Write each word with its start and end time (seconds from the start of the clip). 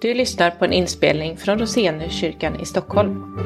Du 0.00 0.14
lyssnar 0.14 0.50
på 0.50 0.64
en 0.64 0.72
inspelning 0.72 1.36
från 1.36 1.58
Roseniuskyrkan 1.58 2.60
i 2.60 2.64
Stockholm. 2.64 3.36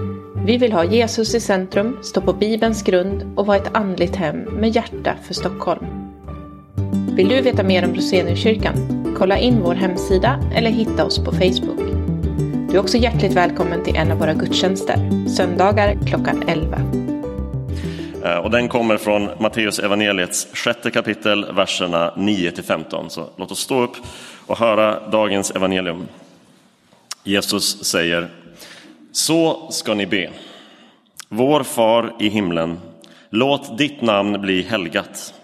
Vi 0.46 0.56
vill 0.56 0.72
ha 0.72 0.84
Jesus 0.84 1.34
i 1.34 1.40
centrum, 1.40 1.98
stå 2.02 2.20
på 2.20 2.32
Bibelns 2.32 2.82
grund 2.82 3.32
och 3.36 3.46
vara 3.46 3.56
ett 3.56 3.76
andligt 3.76 4.16
hem 4.16 4.36
med 4.36 4.70
hjärta 4.76 5.14
för 5.26 5.34
Stockholm. 5.34 5.86
Vill 7.16 7.28
du 7.28 7.40
veta 7.40 7.62
mer 7.62 7.84
om 7.84 7.94
Roseniuskyrkan? 7.94 8.74
Kolla 9.18 9.38
in 9.38 9.60
vår 9.62 9.74
hemsida 9.74 10.40
eller 10.54 10.70
hitta 10.70 11.04
oss 11.04 11.18
på 11.18 11.32
Facebook. 11.32 11.80
Du 12.70 12.76
är 12.76 12.80
också 12.80 12.98
hjärtligt 12.98 13.32
välkommen 13.32 13.84
till 13.84 13.96
en 13.96 14.12
av 14.12 14.18
våra 14.18 14.34
gudstjänster, 14.34 15.28
söndagar 15.28 15.98
klockan 16.06 16.42
11. 16.48 16.78
Eh, 18.24 18.38
och 18.38 18.50
den 18.50 18.68
kommer 18.68 18.96
från 18.96 19.28
Matteus 19.40 19.78
evangeliets 19.78 20.48
sjätte 20.52 20.90
kapitel, 20.90 21.52
verserna 21.52 22.14
9 22.16 22.50
till 22.50 22.64
15. 22.64 23.10
Så 23.10 23.26
låt 23.36 23.50
oss 23.50 23.58
stå 23.60 23.82
upp 23.82 23.96
och 24.46 24.58
höra 24.58 25.08
dagens 25.10 25.50
evangelium. 25.50 26.06
Jesus 27.24 27.84
säger, 27.84 28.30
så 29.12 29.70
ska 29.70 29.94
ni 29.94 30.06
be. 30.06 30.30
Vår 31.28 31.62
far 31.62 32.16
i 32.20 32.28
himlen, 32.28 32.80
låt 33.30 33.78
ditt 33.78 34.02
namn 34.02 34.40
bli 34.40 34.62
helgat. 34.62 35.34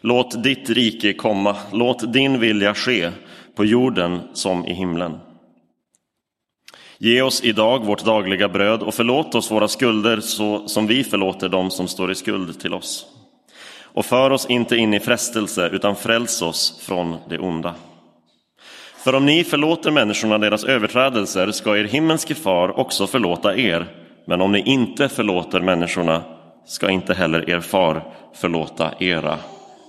Låt 0.00 0.42
ditt 0.42 0.70
rike 0.70 1.12
komma, 1.12 1.56
låt 1.72 2.12
din 2.12 2.40
vilja 2.40 2.74
ske 2.74 3.10
på 3.56 3.64
jorden 3.64 4.20
som 4.32 4.66
i 4.66 4.74
himlen. 4.74 5.18
Ge 6.98 7.22
oss 7.22 7.44
idag 7.44 7.84
vårt 7.84 8.04
dagliga 8.04 8.48
bröd 8.48 8.82
och 8.82 8.94
förlåt 8.94 9.34
oss 9.34 9.50
våra 9.50 9.68
skulder 9.68 10.20
så 10.20 10.68
som 10.68 10.86
vi 10.86 11.04
förlåter 11.04 11.48
dem 11.48 11.70
som 11.70 11.88
står 11.88 12.10
i 12.10 12.14
skuld 12.14 12.60
till 12.60 12.74
oss. 12.74 13.06
Och 13.80 14.06
för 14.06 14.30
oss 14.30 14.46
inte 14.46 14.76
in 14.76 14.94
i 14.94 15.00
frestelse 15.00 15.68
utan 15.68 15.96
fräls 15.96 16.42
oss 16.42 16.80
från 16.82 17.16
det 17.28 17.38
onda. 17.38 17.74
För 18.98 19.14
om 19.14 19.26
ni 19.26 19.44
förlåter 19.44 19.90
människorna 19.90 20.38
deras 20.38 20.64
överträdelser 20.64 21.50
ska 21.52 21.76
er 21.76 21.84
himmelske 21.84 22.34
far 22.34 22.78
också 22.78 23.06
förlåta 23.06 23.56
er. 23.56 23.86
Men 24.26 24.40
om 24.40 24.52
ni 24.52 24.60
inte 24.60 25.08
förlåter 25.08 25.60
människorna 25.60 26.22
ska 26.66 26.90
inte 26.90 27.14
heller 27.14 27.50
er 27.50 27.60
far 27.60 28.02
förlåta 28.34 28.92
era 29.00 29.38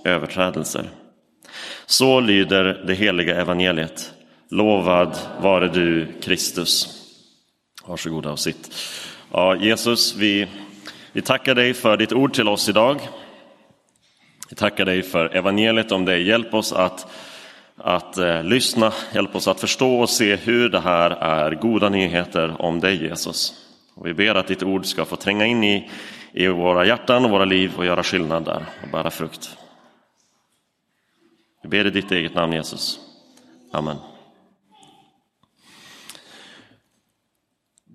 överträdelser. 0.04 0.84
Så 1.86 2.20
lyder 2.20 2.64
det 2.86 2.94
heliga 2.94 3.40
evangeliet. 3.40 4.12
Lovad 4.50 5.18
vare 5.40 5.68
du, 5.68 6.06
Kristus. 6.22 6.88
Varsågoda 7.86 8.30
och 8.30 8.38
sitt. 8.38 8.74
Ja, 9.32 9.56
Jesus, 9.56 10.16
vi, 10.16 10.46
vi 11.12 11.22
tackar 11.22 11.54
dig 11.54 11.74
för 11.74 11.96
ditt 11.96 12.12
ord 12.12 12.34
till 12.34 12.48
oss 12.48 12.68
idag. 12.68 13.00
Vi 14.50 14.56
tackar 14.56 14.84
dig 14.84 15.02
för 15.02 15.36
evangeliet 15.36 15.92
om 15.92 16.04
dig. 16.04 16.28
Hjälp 16.28 16.54
oss 16.54 16.72
att, 16.72 17.06
att 17.84 18.18
eh, 18.18 18.42
lyssna, 18.42 18.92
hjälp 19.14 19.36
oss 19.36 19.48
att 19.48 19.60
förstå 19.60 20.00
och 20.00 20.10
se 20.10 20.36
hur 20.36 20.68
det 20.68 20.80
här 20.80 21.10
är 21.10 21.54
goda 21.54 21.88
nyheter 21.88 22.62
om 22.62 22.80
dig 22.80 23.02
Jesus. 23.02 23.52
Och 23.94 24.06
vi 24.06 24.14
ber 24.14 24.34
att 24.34 24.46
ditt 24.46 24.62
ord 24.62 24.86
ska 24.86 25.04
få 25.04 25.16
tränga 25.16 25.46
in 25.46 25.64
i, 25.64 25.90
i 26.32 26.46
våra 26.46 26.86
hjärtan 26.86 27.24
och 27.24 27.30
våra 27.30 27.44
liv 27.44 27.72
och 27.76 27.86
göra 27.86 28.02
skillnad 28.02 28.44
där 28.44 28.64
och 28.82 28.90
bära 28.92 29.10
frukt. 29.10 29.56
Vi 31.62 31.68
ber 31.68 31.86
i 31.86 31.90
ditt 31.90 32.12
eget 32.12 32.34
namn 32.34 32.52
Jesus. 32.52 33.00
Amen. 33.72 33.96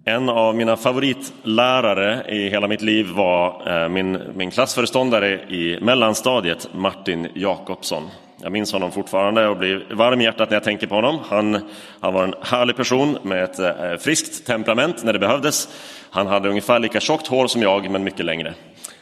En 0.08 0.30
av 0.30 0.56
mina 0.56 0.78
favoritlärare 0.78 2.25
i 2.30 2.50
hela 2.50 2.67
mitt 2.67 2.81
liv 2.81 3.11
var 3.11 3.72
eh, 3.83 3.89
min, 3.89 4.19
min 4.36 4.52
klassföreståndare 4.52 5.30
i 5.33 5.80
mellanstadiet, 5.81 6.69
Martin 6.73 7.28
Jakobsson. 7.36 8.09
Jag 8.46 8.52
minns 8.52 8.74
honom 8.74 8.92
fortfarande 8.92 9.48
och 9.48 9.58
blir 9.58 9.86
varm 9.92 10.22
i 10.22 10.24
hjärtat 10.24 10.50
när 10.50 10.56
jag 10.56 10.64
tänker 10.64 10.88
på 10.88 10.96
honom. 10.96 11.20
Han, 11.30 11.70
han 12.00 12.14
var 12.14 12.24
en 12.24 12.34
härlig 12.42 12.76
person 12.76 13.18
med 13.22 13.44
ett 13.44 13.60
eh, 13.60 13.96
friskt 14.00 14.48
temperament 14.48 15.04
när 15.04 15.14
det 15.14 15.20
behövdes. 15.20 15.70
Han 16.10 16.28
hade 16.28 16.50
ungefär 16.50 16.80
lika 16.80 17.00
tjockt 17.00 17.28
hår 17.28 17.48
som 17.48 17.62
jag, 17.62 17.90
men 17.90 18.04
mycket 18.04 18.26
längre. 18.26 18.54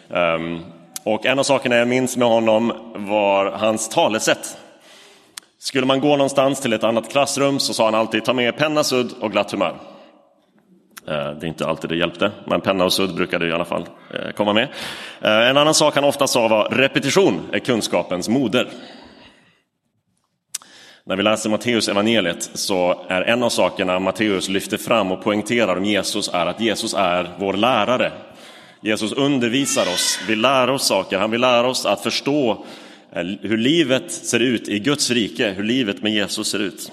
Um, 0.09 0.65
och 1.03 1.25
en 1.25 1.39
av 1.39 1.43
sakerna 1.43 1.75
jag 1.75 1.87
minns 1.87 2.17
med 2.17 2.27
honom 2.27 2.73
var 2.95 3.51
hans 3.51 3.89
talesätt. 3.89 4.57
Skulle 5.59 5.85
man 5.85 5.99
gå 5.99 6.09
någonstans 6.09 6.61
till 6.61 6.73
ett 6.73 6.83
annat 6.83 7.11
klassrum 7.11 7.59
så 7.59 7.73
sa 7.73 7.85
han 7.85 7.95
alltid 7.95 8.25
ta 8.25 8.33
med 8.33 8.57
penna, 8.57 8.83
sudd 8.83 9.13
och 9.19 9.31
glatt 9.31 9.51
humör. 9.51 9.75
Eh, 11.07 11.13
det 11.13 11.45
är 11.45 11.47
inte 11.47 11.67
alltid 11.67 11.89
det 11.89 11.95
hjälpte, 11.95 12.31
men 12.45 12.61
penna 12.61 12.85
och 12.85 12.93
sudd 12.93 13.15
brukade 13.15 13.47
i 13.47 13.51
alla 13.51 13.65
fall 13.65 13.85
eh, 14.13 14.31
komma 14.31 14.53
med. 14.53 14.67
En 15.21 15.57
annan 15.57 15.73
sak 15.73 15.95
han 15.95 16.03
ofta 16.03 16.27
sa 16.27 16.47
var 16.47 16.69
repetition 16.69 17.41
är 17.51 17.59
kunskapens 17.59 18.29
moder. 18.29 18.67
När 21.05 21.15
vi 21.15 21.23
läser 21.23 21.49
Matteus 21.49 21.87
evangeliet 21.87 22.49
så 22.53 23.05
är 23.07 23.21
en 23.21 23.43
av 23.43 23.49
sakerna 23.49 23.99
Matteus 23.99 24.49
lyfter 24.49 24.77
fram 24.77 25.11
och 25.11 25.23
poängterar 25.23 25.75
om 25.75 25.85
Jesus 25.85 26.29
är 26.33 26.45
att 26.45 26.61
Jesus 26.61 26.93
är 26.93 27.35
vår 27.39 27.53
lärare. 27.53 28.11
Jesus 28.81 29.11
undervisar 29.11 29.81
oss, 29.81 30.19
vill 30.27 30.41
lära 30.41 30.73
oss 30.73 30.87
saker, 30.87 31.17
han 31.17 31.31
vill 31.31 31.41
lära 31.41 31.67
oss 31.67 31.85
att 31.85 32.03
förstå 32.03 32.65
eh, 33.11 33.23
hur 33.41 33.57
livet 33.57 34.11
ser 34.11 34.39
ut 34.39 34.67
i 34.67 34.79
Guds 34.79 35.11
rike, 35.11 35.49
hur 35.49 35.63
livet 35.63 36.01
med 36.01 36.13
Jesus 36.13 36.47
ser 36.47 36.59
ut. 36.59 36.91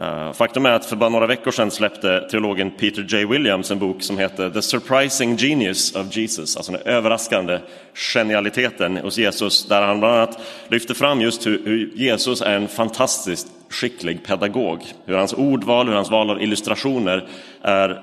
Eh, 0.00 0.32
faktum 0.32 0.66
är 0.66 0.70
att 0.70 0.86
för 0.86 0.96
bara 0.96 1.10
några 1.10 1.26
veckor 1.26 1.50
sedan 1.50 1.70
släppte 1.70 2.28
teologen 2.30 2.70
Peter 2.70 3.06
J. 3.08 3.26
Williams 3.26 3.70
en 3.70 3.78
bok 3.78 4.02
som 4.02 4.18
heter 4.18 4.50
The 4.50 4.62
Surprising 4.62 5.36
Genius 5.36 5.94
of 5.96 6.16
Jesus, 6.16 6.56
alltså 6.56 6.72
den 6.72 6.80
överraskande 6.84 7.58
genialiteten 7.94 8.96
hos 8.96 9.18
Jesus, 9.18 9.64
där 9.64 9.82
han 9.82 9.98
bland 10.00 10.14
annat 10.14 10.38
lyfter 10.68 10.94
fram 10.94 11.20
just 11.20 11.46
hur, 11.46 11.92
Jesus 11.94 12.42
är 12.42 12.56
en 12.56 12.68
fantastiskt 12.68 13.46
skicklig 13.70 14.24
pedagog. 14.24 14.84
Hur 15.04 15.16
hans 15.16 15.32
ordval, 15.32 15.88
hur 15.88 15.94
hans 15.94 16.10
val 16.10 16.30
av 16.30 16.42
illustrationer 16.42 17.28
är 17.62 18.02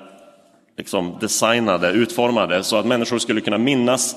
liksom 0.78 1.18
designade, 1.22 1.92
utformade 1.92 2.64
så 2.64 2.78
att 2.78 2.86
människor 2.86 3.20
skulle 3.20 3.42
kunna 3.42 3.58
minnas 3.58 4.16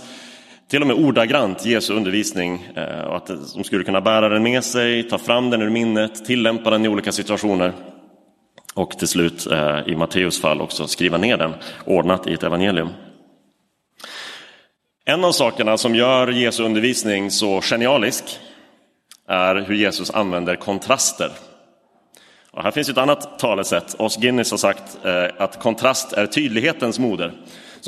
till 0.69 0.81
och 0.81 0.87
med 0.87 0.97
ordagrant 0.97 1.67
Jesu 1.67 1.95
undervisning 1.95 2.69
eh, 2.75 3.01
och 3.01 3.17
att 3.17 3.31
eh, 3.31 3.37
de 3.55 3.65
skulle 3.65 3.85
kunna 3.85 4.01
bära 4.01 4.29
den 4.29 4.43
med 4.43 4.65
sig, 4.65 5.09
ta 5.09 5.19
fram 5.19 5.51
den 5.51 5.63
ur 5.63 5.71
minnet, 5.71 6.25
tillämpa 6.25 6.71
den 6.71 6.85
i 6.85 6.89
olika 6.89 7.13
situationer 7.13 7.73
och 8.75 8.99
till 8.99 9.09
slut 9.09 9.47
eh, 9.47 9.79
i 9.87 9.97
Matteus 9.97 10.41
fall 10.41 10.61
också 10.61 10.87
skriva 10.87 11.19
ner 11.19 11.37
den 11.37 11.55
ordnat 11.85 12.27
i 12.27 12.33
ett 12.33 12.43
evangelium. 12.43 12.89
En 15.05 15.25
av 15.25 15.33
sakerna 15.33 15.79
som 15.79 15.95
gör 15.95 16.29
Jesu 16.29 16.63
undervisning 16.63 17.31
så 17.31 17.61
genialisk 17.61 18.25
är 19.29 19.55
hur 19.55 19.75
Jesus 19.75 20.11
använder 20.11 20.57
kontraster. 20.57 21.31
Och 22.51 22.63
här 22.63 22.71
finns 22.71 22.89
ett 22.89 22.99
annat 22.99 23.39
talesätt. 23.39 23.97
Os 23.99 24.17
Guinness 24.17 24.51
har 24.51 24.59
sagt 24.59 24.99
att 25.39 25.61
kontrast 25.61 26.13
är 26.13 26.27
tydlighetens 26.27 26.99
moder. 26.99 27.33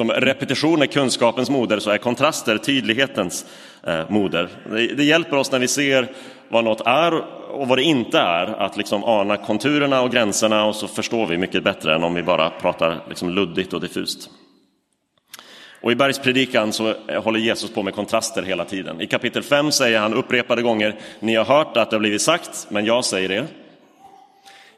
Som 0.01 0.11
repetition 0.11 0.83
är 0.83 0.87
kunskapens 0.87 1.51
moder 1.51 1.79
så 1.79 1.91
är 1.91 1.99
kontraster 1.99 2.59
tydlighetens 2.59 3.47
eh, 3.87 4.11
moder. 4.11 4.49
Det, 4.97 5.05
hjälper 5.05 5.37
oss 5.37 5.53
när 5.53 5.59
vi 5.59 5.69
ser 5.69 6.13
vad 6.49 6.65
något 6.65 6.81
är 6.87 7.15
och 7.51 7.69
vad 7.69 7.79
det 7.79 7.83
inte 7.83 8.19
är 8.19 8.47
att 8.47 8.77
liksom 8.77 9.05
ana 9.05 9.37
konturerna 9.37 10.01
och 10.01 10.11
gränserna 10.11 10.65
och 10.65 10.77
så 10.77 10.89
förstår 10.89 11.27
vi 11.27 11.39
mycket 11.39 11.65
bättre 11.65 11.95
än 11.95 12.05
om 12.05 12.15
vi 12.15 12.23
bara 12.23 12.51
pratar 12.51 13.05
liksom 13.09 13.31
luddigt 13.31 13.73
och 13.73 13.81
diffust. 13.81 14.31
Och 15.81 15.93
I 15.93 15.95
bergspredikan 15.95 16.73
så 16.73 16.95
håller 17.25 17.41
Jesus 17.41 17.71
på 17.71 17.83
med 17.83 17.95
kontraster 17.95 18.43
hela 18.43 18.65
tiden. 18.65 19.01
I 19.01 19.07
kapitel 19.07 19.43
5 19.43 19.73
säger 19.73 19.99
han 19.99 20.15
upprepade 20.15 20.63
gånger, 20.63 20.99
ni 21.21 21.35
har 21.35 21.45
hört 21.45 21.77
att 21.77 21.91
det 21.91 21.97
har 21.97 22.01
blivit 22.01 22.23
sagt, 22.23 22.67
men 22.71 22.85
jag 22.85 23.05
säger 23.05 23.29
det. 23.29 23.47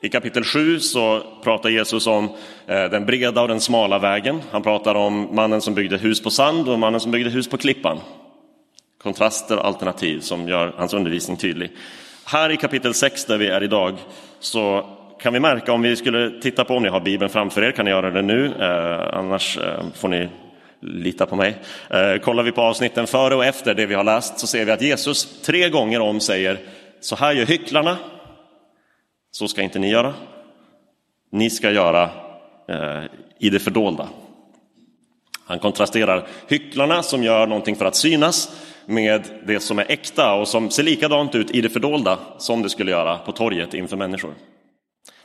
I 0.05 0.09
kapitel 0.09 0.45
7 0.45 0.81
så 0.81 1.23
pratar 1.43 1.71
Jesus 1.71 2.07
om 2.07 2.25
eh, 2.67 2.85
den 2.85 3.07
breda 3.07 3.43
och 3.43 3.49
den 3.49 3.61
smala 3.61 3.99
vägen. 3.99 4.43
Han 4.51 4.63
pratar 4.63 4.95
om 4.95 5.29
mannen 5.33 5.61
som 5.61 5.75
byggde 5.75 5.97
hus 5.97 6.23
på 6.23 6.31
sand 6.31 6.69
och 6.69 6.79
mannen 6.79 7.01
som 7.01 7.11
byggde 7.11 7.31
hus 7.31 7.49
på 7.49 7.57
klippan. 7.57 7.99
Kontraster 9.03 9.59
och 9.59 9.67
alternativ 9.67 10.21
som 10.21 10.49
gör 10.49 10.75
hans 10.77 10.95
undervisning 10.95 11.37
tydlig. 11.37 11.71
Här 12.25 12.51
i 12.51 12.57
kapitel 12.57 12.95
6 12.95 13.25
där 13.25 13.39
vi 13.39 13.47
är 13.47 13.63
idag 13.63 13.95
så 14.41 14.87
kan 15.21 15.33
vi 15.33 15.41
märka 15.41 15.73
om 15.73 15.83
vi 15.83 15.97
skulle 15.97 16.41
titta 16.41 16.65
på, 16.65 16.77
om 16.77 16.83
ni 16.83 16.89
har 16.89 17.01
Bibeln 17.01 17.31
framför 17.31 17.63
er 17.63 17.73
kan 17.73 17.85
ni 17.85 17.91
göra 17.91 18.11
det 18.11 18.23
nu, 18.23 18.47
eh, 18.61 19.19
annars 19.19 19.59
eh, 19.59 19.85
får 19.95 20.09
ni 20.09 20.29
lita 20.81 21.27
på 21.27 21.37
mig. 21.37 21.57
Eh, 21.91 22.17
kollar 22.17 22.43
vi 22.43 22.53
på 22.53 22.63
avsnitten 22.63 23.07
före 23.07 23.35
och 23.35 23.45
efter 23.45 23.75
det 23.75 23.87
vi 23.87 23.95
har 23.95 24.05
läst 24.05 24.39
så 24.39 24.47
ser 24.47 24.65
vi 24.65 24.73
att 24.73 24.83
Jesus 24.83 25.43
tre 25.43 25.69
gånger 25.69 26.01
om 26.01 26.21
säger 26.21 26.59
så 27.01 27.17
här 27.17 27.33
gör 27.33 27.47
hycklarna, 27.47 27.97
så 29.33 29.49
ska 29.49 29.63
inte 29.63 29.79
ni 29.79 29.91
göra. 29.91 30.15
Ni 31.31 31.51
ska 31.51 31.71
göra 31.71 32.11
eh, 32.69 33.05
i 33.39 33.51
det 33.51 33.59
fördolda. 33.59 34.09
Han 35.45 35.59
kontrasterar 35.59 36.27
hycklarna 36.49 37.03
som 37.03 37.23
gör 37.23 37.47
någonting 37.47 37.77
för 37.77 37.85
att 37.85 37.97
synas 37.97 38.63
med 38.87 39.23
det 39.47 39.61
som 39.61 39.79
är 39.79 39.87
äkta 39.89 40.35
och 40.35 40.49
som 40.49 40.71
ser 40.71 40.83
likadant 40.83 41.35
ut 41.35 41.51
i 41.51 41.61
det 41.61 41.69
fördolda 41.69 42.19
som 42.39 42.63
det 42.63 42.69
skulle 42.69 42.91
göra 42.91 43.19
på 43.19 43.33
torget 43.33 43.75
inför 43.75 43.97
människor. 43.97 44.35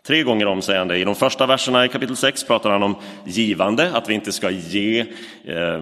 Tre 0.08 0.24
gånger 0.24 0.46
om 0.46 0.62
säger 0.62 0.80
han 0.80 0.88
det. 0.88 0.98
I 0.98 1.04
de 1.04 1.16
första 1.16 1.46
verserna 1.46 1.86
i 1.86 1.90
kapitel 1.90 2.16
6 2.16 2.44
pratar 2.44 2.70
han 2.70 2.84
om 2.84 2.96
givande, 3.26 3.92
att 3.94 4.10
vi 4.10 4.14
inte 4.14 4.32
ska 4.32 4.50
ge 4.50 5.00
eh, 5.46 5.82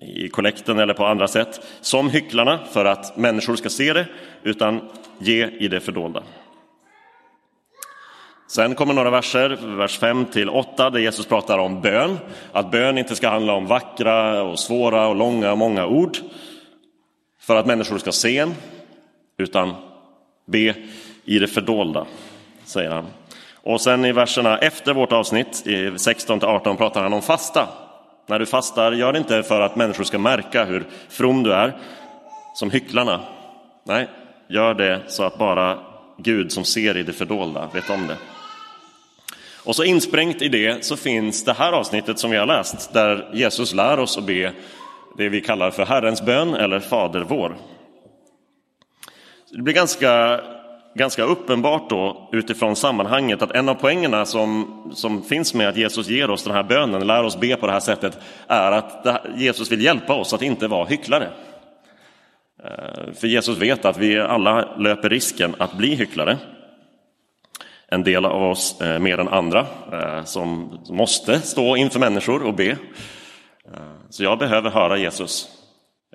i 0.00 0.28
kollekten 0.28 0.78
eller 0.78 0.94
på 0.94 1.06
andra 1.06 1.28
sätt 1.28 1.60
som 1.80 2.10
hycklarna 2.10 2.60
för 2.72 2.84
att 2.84 3.16
människor 3.16 3.56
ska 3.56 3.68
se 3.68 3.92
det, 3.92 4.06
utan 4.42 4.80
ge 5.18 5.46
i 5.46 5.68
det 5.68 5.80
fördolda. 5.80 6.22
Sen 8.48 8.74
kommer 8.74 8.94
några 8.94 9.10
verser, 9.10 9.58
vers 9.76 9.98
5 9.98 10.24
till 10.24 10.48
8, 10.50 10.90
där 10.90 10.98
Jesus 10.98 11.26
pratar 11.26 11.58
om 11.58 11.80
bön. 11.80 12.18
Att 12.52 12.70
bön 12.70 12.98
inte 12.98 13.16
ska 13.16 13.28
handla 13.28 13.52
om 13.52 13.66
vackra 13.66 14.42
och 14.42 14.58
svåra 14.58 15.06
och 15.06 15.16
långa 15.16 15.52
och 15.52 15.58
många 15.58 15.86
ord 15.86 16.16
för 17.40 17.56
att 17.56 17.66
människor 17.66 17.98
ska 17.98 18.12
se 18.12 18.38
en, 18.38 18.54
utan 19.38 19.74
be 20.46 20.74
i 21.24 21.38
det 21.38 21.48
fördolda, 21.48 22.06
säger 22.64 22.90
han. 22.90 23.06
Och 23.54 23.80
sen 23.80 24.04
i 24.04 24.12
verserna 24.12 24.58
efter 24.58 24.94
vårt 24.94 25.12
avsnitt, 25.12 25.66
i 25.66 25.98
16 25.98 26.38
till 26.38 26.48
18, 26.48 26.76
pratar 26.76 27.02
han 27.02 27.12
om 27.12 27.22
fasta. 27.22 27.68
När 28.26 28.38
du 28.38 28.46
fastar, 28.46 28.92
gör 28.92 29.12
det 29.12 29.18
inte 29.18 29.42
för 29.42 29.60
att 29.60 29.76
människor 29.76 30.04
ska 30.04 30.18
märka 30.18 30.64
hur 30.64 30.86
from 31.08 31.42
du 31.42 31.52
är, 31.52 31.76
som 32.54 32.70
hycklarna. 32.70 33.20
Nej, 33.84 34.08
gör 34.48 34.74
det 34.74 35.00
så 35.06 35.22
att 35.22 35.38
bara 35.38 35.78
Gud 36.18 36.52
som 36.52 36.64
ser 36.64 36.96
i 36.96 37.02
det 37.02 37.12
fördolda 37.12 37.68
vet 37.74 37.90
om 37.90 38.06
det. 38.06 38.16
Och 39.66 39.76
så 39.76 39.84
insprängt 39.84 40.42
i 40.42 40.48
det 40.48 40.84
så 40.84 40.96
finns 40.96 41.44
det 41.44 41.52
här 41.52 41.72
avsnittet 41.72 42.18
som 42.18 42.30
vi 42.30 42.36
har 42.36 42.46
läst, 42.46 42.92
där 42.92 43.30
Jesus 43.32 43.74
lär 43.74 43.98
oss 43.98 44.18
att 44.18 44.26
be 44.26 44.52
det 45.16 45.28
vi 45.28 45.40
kallar 45.40 45.70
för 45.70 45.86
Herrens 45.86 46.22
bön 46.22 46.54
eller 46.54 46.80
Fader 46.80 47.20
vår. 47.28 47.56
Det 49.50 49.62
blir 49.62 49.74
ganska, 49.74 50.40
ganska 50.94 51.22
uppenbart 51.22 51.90
då 51.90 52.28
utifrån 52.32 52.76
sammanhanget 52.76 53.42
att 53.42 53.50
en 53.50 53.68
av 53.68 53.74
poängerna 53.74 54.26
som, 54.26 54.92
som 54.94 55.22
finns 55.22 55.54
med 55.54 55.68
att 55.68 55.76
Jesus 55.76 56.08
ger 56.08 56.30
oss 56.30 56.44
den 56.44 56.54
här 56.54 56.62
bönen, 56.62 57.06
lär 57.06 57.24
oss 57.24 57.40
be 57.40 57.56
på 57.56 57.66
det 57.66 57.72
här 57.72 57.80
sättet, 57.80 58.18
är 58.48 58.72
att 58.72 59.06
Jesus 59.36 59.72
vill 59.72 59.84
hjälpa 59.84 60.14
oss 60.14 60.34
att 60.34 60.42
inte 60.42 60.68
vara 60.68 60.86
hycklare. 60.86 61.28
Eh, 62.64 63.12
för 63.14 63.26
Jesus 63.26 63.58
vet 63.58 63.84
att 63.84 63.98
vi 63.98 64.20
alla 64.20 64.76
löper 64.76 65.08
risken 65.08 65.54
att 65.58 65.76
bli 65.76 65.94
hycklare. 65.94 66.38
En 67.88 68.02
del 68.02 68.24
av 68.24 68.42
oss 68.42 68.80
eh, 68.80 68.98
mer 68.98 69.18
än 69.18 69.28
andra 69.28 69.66
eh, 69.92 70.24
som 70.24 70.78
måste 70.88 71.40
stå 71.40 71.76
inför 71.76 72.00
människor 72.00 72.42
och 72.42 72.54
be. 72.54 72.68
Eh, 72.68 72.76
så 74.10 74.24
jag 74.24 74.38
behöver 74.38 74.70
höra 74.70 74.96
Jesus 74.96 75.48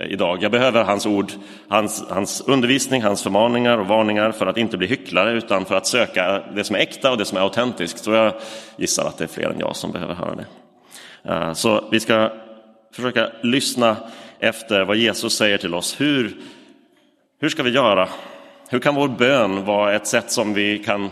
eh, 0.02 0.08
idag. 0.08 0.44
Jag 0.44 0.52
behöver 0.52 0.84
hans 0.84 1.06
ord, 1.06 1.32
hans, 1.68 2.06
hans 2.10 2.42
undervisning, 2.42 3.02
hans 3.02 3.24
förmaningar 3.24 3.78
och 3.78 3.88
varningar 3.88 4.32
för 4.32 4.48
att 4.48 4.58
inte 4.58 4.78
bli 4.78 4.88
hycklare 4.88 5.32
utan 5.32 5.66
för 5.66 5.76
att 5.76 5.88
söka 5.88 6.44
det 6.56 6.64
som 6.64 6.76
är 6.76 6.80
äkta 6.80 7.12
och 7.12 7.18
det 7.18 7.26
som 7.26 7.38
är 7.38 7.42
autentiskt. 7.42 8.04
Så 8.04 8.12
jag 8.12 8.34
gissar 8.76 9.06
att 9.06 9.18
det 9.18 9.24
är 9.24 9.28
fler 9.28 9.50
än 9.50 9.60
jag 9.60 9.76
som 9.76 9.92
behöver 9.92 10.14
höra 10.14 10.36
det. 10.36 10.46
Eh, 11.24 11.54
så 11.54 11.84
vi 11.92 12.00
ska 12.00 12.32
försöka 12.96 13.30
lyssna 13.42 13.96
efter 14.40 14.86
vad 14.86 14.98
Jesus 14.98 15.38
säger 15.38 15.58
till 15.58 15.76
oss. 15.76 16.02
Hur, 16.02 16.38
hur 17.42 17.50
ska 17.50 17.64
vi 17.64 17.72
göra? 17.72 18.10
Hur 18.70 18.80
kan 18.80 18.96
vår 18.96 19.08
bön 19.08 19.66
vara 19.66 19.94
ett 19.94 20.08
sätt 20.08 20.32
som 20.32 20.54
vi 20.54 20.80
kan 20.80 21.10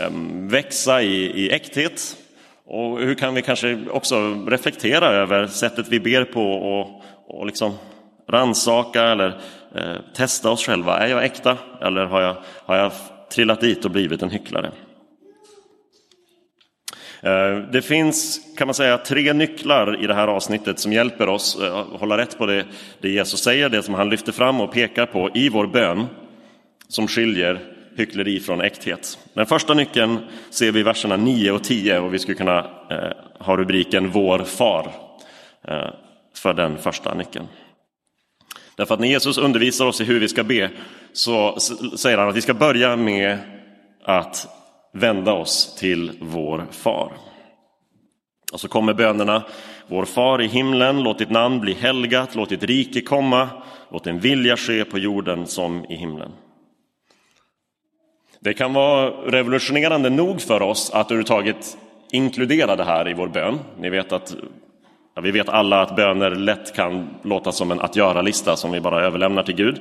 Ehm, 0.00 0.48
växa 0.48 1.02
i, 1.02 1.44
i 1.44 1.50
äkthet? 1.50 2.16
Och 2.64 3.00
hur 3.00 3.14
kan 3.14 3.34
vi 3.34 3.42
kanske 3.42 3.78
också 3.90 4.44
reflektera 4.48 5.06
över 5.06 5.46
sättet 5.46 5.88
vi 5.88 6.00
ber 6.00 6.24
på 6.24 6.52
och, 6.52 7.02
och 7.26 7.46
liksom 7.46 7.74
ransaka 8.28 9.02
eller 9.02 9.40
eh, 9.74 9.94
testa 10.14 10.50
oss 10.50 10.66
själva. 10.66 10.98
Är 10.98 11.08
jag 11.08 11.24
äkta 11.24 11.58
eller 11.80 12.04
har 12.04 12.20
jag, 12.20 12.36
har 12.64 12.76
jag 12.76 12.92
trillat 13.30 13.60
dit 13.60 13.84
och 13.84 13.90
blivit 13.90 14.22
en 14.22 14.30
hycklare? 14.30 14.70
Eh, 17.20 17.58
det 17.72 17.82
finns, 17.82 18.40
kan 18.56 18.66
man 18.66 18.74
säga, 18.74 18.98
tre 18.98 19.32
nycklar 19.32 20.02
i 20.02 20.06
det 20.06 20.14
här 20.14 20.28
avsnittet 20.28 20.78
som 20.78 20.92
hjälper 20.92 21.28
oss 21.28 21.56
att 21.56 21.62
eh, 21.62 21.98
hålla 21.98 22.18
rätt 22.18 22.38
på 22.38 22.46
det, 22.46 22.64
det 23.00 23.08
Jesus 23.08 23.42
säger, 23.42 23.68
det 23.68 23.82
som 23.82 23.94
han 23.94 24.10
lyfter 24.10 24.32
fram 24.32 24.60
och 24.60 24.72
pekar 24.72 25.06
på 25.06 25.30
i 25.34 25.48
vår 25.48 25.66
bön, 25.66 26.06
som 26.88 27.08
skiljer 27.08 27.75
hyckleri 27.96 28.40
från 28.40 28.60
äkthet. 28.60 29.18
Den 29.34 29.46
första 29.46 29.74
nyckeln 29.74 30.18
ser 30.50 30.72
vi 30.72 30.80
i 30.80 30.82
verserna 30.82 31.16
9 31.16 31.52
och 31.52 31.64
10 31.64 31.98
och 31.98 32.14
vi 32.14 32.18
skulle 32.18 32.36
kunna 32.36 32.58
eh, 32.90 33.12
ha 33.38 33.56
rubriken 33.56 34.10
Vår 34.10 34.38
far 34.38 34.92
eh, 35.68 35.90
för 36.34 36.54
den 36.54 36.78
första 36.78 37.14
nyckeln. 37.14 37.46
Därför 38.76 38.94
att 38.94 39.00
när 39.00 39.08
Jesus 39.08 39.38
undervisar 39.38 39.86
oss 39.86 40.00
i 40.00 40.04
hur 40.04 40.20
vi 40.20 40.28
ska 40.28 40.44
be 40.44 40.70
så 41.12 41.60
säger 41.96 42.18
han 42.18 42.28
att 42.28 42.36
vi 42.36 42.42
ska 42.42 42.54
börja 42.54 42.96
med 42.96 43.38
att 44.04 44.48
vända 44.92 45.32
oss 45.32 45.74
till 45.78 46.12
vår 46.20 46.66
far. 46.70 47.12
Och 48.52 48.60
så 48.60 48.68
kommer 48.68 48.94
bönerna. 48.94 49.42
Vår 49.86 50.04
far 50.04 50.42
i 50.42 50.46
himlen, 50.46 51.02
låt 51.02 51.18
ditt 51.18 51.30
namn 51.30 51.60
bli 51.60 51.72
helgat, 51.72 52.34
låt 52.34 52.48
ditt 52.48 52.62
rike 52.62 53.00
komma, 53.00 53.48
låt 53.90 54.04
din 54.04 54.18
vilja 54.18 54.56
ske 54.56 54.84
på 54.84 54.98
jorden 54.98 55.46
som 55.46 55.84
i 55.84 55.96
himlen. 55.96 56.32
Det 58.46 58.54
kan 58.54 58.72
vara 58.72 59.10
revolutionerande 59.10 60.10
nog 60.10 60.40
för 60.40 60.62
oss 60.62 60.90
att 60.90 61.06
överhuvudtaget 61.06 61.78
inkludera 62.12 62.76
det 62.76 62.84
här 62.84 63.08
i 63.08 63.14
vår 63.14 63.28
bön. 63.28 63.58
Ni 63.80 63.90
vet 63.90 64.12
att, 64.12 64.36
ja, 65.14 65.22
vi 65.22 65.30
vet 65.30 65.48
alla 65.48 65.82
att 65.82 65.96
böner 65.96 66.30
lätt 66.30 66.74
kan 66.76 67.08
låta 67.22 67.52
som 67.52 67.70
en 67.70 67.80
att 67.80 67.96
göra-lista 67.96 68.56
som 68.56 68.72
vi 68.72 68.80
bara 68.80 69.04
överlämnar 69.04 69.42
till 69.42 69.54
Gud. 69.54 69.80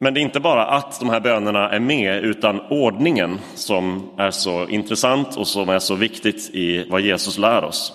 Men 0.00 0.14
det 0.14 0.20
är 0.20 0.22
inte 0.22 0.40
bara 0.40 0.66
att 0.66 1.00
de 1.00 1.08
här 1.08 1.20
bönerna 1.20 1.70
är 1.70 1.80
med, 1.80 2.24
utan 2.24 2.60
ordningen 2.60 3.38
som 3.54 4.10
är 4.16 4.30
så 4.30 4.68
intressant 4.68 5.36
och 5.36 5.46
som 5.46 5.68
är 5.68 5.78
så 5.78 5.94
viktigt 5.94 6.50
i 6.54 6.86
vad 6.90 7.00
Jesus 7.00 7.38
lär 7.38 7.64
oss. 7.64 7.92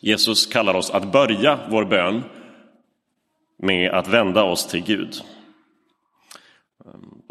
Jesus 0.00 0.46
kallar 0.46 0.74
oss 0.74 0.90
att 0.90 1.12
börja 1.12 1.58
vår 1.68 1.84
bön 1.84 2.22
med 3.62 3.90
att 3.90 4.08
vända 4.08 4.42
oss 4.42 4.66
till 4.66 4.84
Gud. 4.84 5.22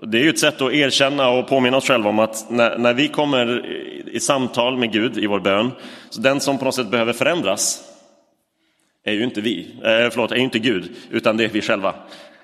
Det 0.07 0.17
är 0.17 0.23
ju 0.23 0.29
ett 0.29 0.39
sätt 0.39 0.61
att 0.61 0.73
erkänna 0.73 1.29
och 1.29 1.47
påminna 1.47 1.77
oss 1.77 1.87
själva 1.87 2.09
om 2.09 2.19
att 2.19 2.45
när, 2.49 2.77
när 2.77 2.93
vi 2.93 3.07
kommer 3.07 3.65
i 4.11 4.19
samtal 4.19 4.77
med 4.77 4.91
Gud 4.91 5.17
i 5.17 5.27
vår 5.27 5.39
bön, 5.39 5.71
så 6.09 6.21
den 6.21 6.39
som 6.39 6.57
på 6.57 6.65
något 6.65 6.75
sätt 6.75 6.91
behöver 6.91 7.13
förändras 7.13 7.83
är 9.03 9.13
ju 9.13 9.23
inte 9.23 9.41
vi, 9.41 9.75
eh, 9.75 10.09
förlåt, 10.11 10.31
är 10.31 10.35
inte 10.35 10.59
Gud, 10.59 10.91
utan 11.11 11.37
det 11.37 11.43
är 11.43 11.49
vi 11.49 11.61
själva. 11.61 11.93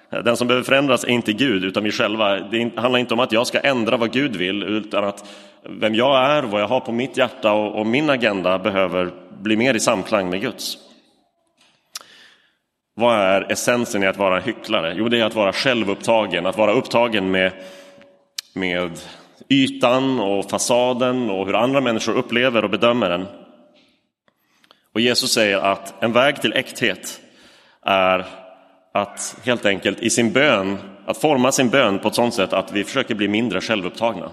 Den 0.10 0.38
som 0.38 0.48
behöver 0.48 0.66
förändras 0.66 1.04
är 1.04 1.10
inte 1.10 1.34
Gud, 1.34 1.64
utan 1.64 1.84
vi 1.84 1.92
själva. 1.92 2.40
Det 2.40 2.72
handlar 2.76 3.00
inte 3.00 3.14
om 3.14 3.20
att 3.20 3.32
jag 3.32 3.48
ska 3.48 3.60
ändra 3.60 3.98
vad 3.98 4.12
Gud 4.12 4.36
vill, 4.36 4.64
utan 4.64 5.04
att 5.04 5.30
vem 5.70 5.96
jag 5.96 6.32
är, 6.32 6.44
vad 6.44 6.62
jag 6.62 6.68
har 6.68 6.80
på 6.80 6.92
mitt 6.92 7.18
hjärta 7.18 7.54
och, 7.54 7.80
och 7.80 7.88
min 7.88 8.10
agenda 8.10 8.60
behöver 8.60 9.12
bli 9.42 9.58
mer 9.58 9.74
i 9.74 9.80
samklang 9.80 10.30
med 10.30 10.42
Guds. 10.42 10.78
Vad 13.00 13.16
är 13.16 13.52
essensen 13.52 14.04
i 14.04 14.08
att 14.08 14.18
vara 14.18 14.40
hycklare? 14.40 14.94
Jo, 14.98 15.10
det 15.10 15.20
är 15.20 15.26
att 15.26 15.36
vara 15.36 15.54
självupptagen, 15.54 16.46
att 16.46 16.58
vara 16.58 16.72
upptagen 16.72 17.32
med, 17.32 17.52
med 18.54 19.00
ytan 19.50 20.20
och 20.20 20.50
fasaden 20.50 21.30
och 21.30 21.46
hur 21.46 21.56
andra 21.56 21.82
människor 21.82 22.14
upplever 22.18 22.64
och 22.64 22.70
bedömer 22.70 23.10
den. 23.10 23.26
Och 24.94 25.02
Jesus 25.02 25.32
säger 25.32 25.58
att 25.58 26.04
en 26.04 26.14
väg 26.14 26.42
till 26.42 26.54
äkthet 26.54 27.22
är 27.86 28.26
att 28.94 29.40
helt 29.44 29.66
enkelt 29.66 30.00
i 30.00 30.10
sin 30.10 30.32
bön, 30.32 30.78
att 31.06 31.18
forma 31.18 31.52
sin 31.52 31.70
bön 31.70 32.00
på 32.00 32.08
ett 32.08 32.16
sådant 32.16 32.34
sätt 32.34 32.54
att 32.54 32.72
vi 32.72 32.84
försöker 32.84 33.16
bli 33.16 33.28
mindre 33.28 33.62
självupptagna. 33.62 34.30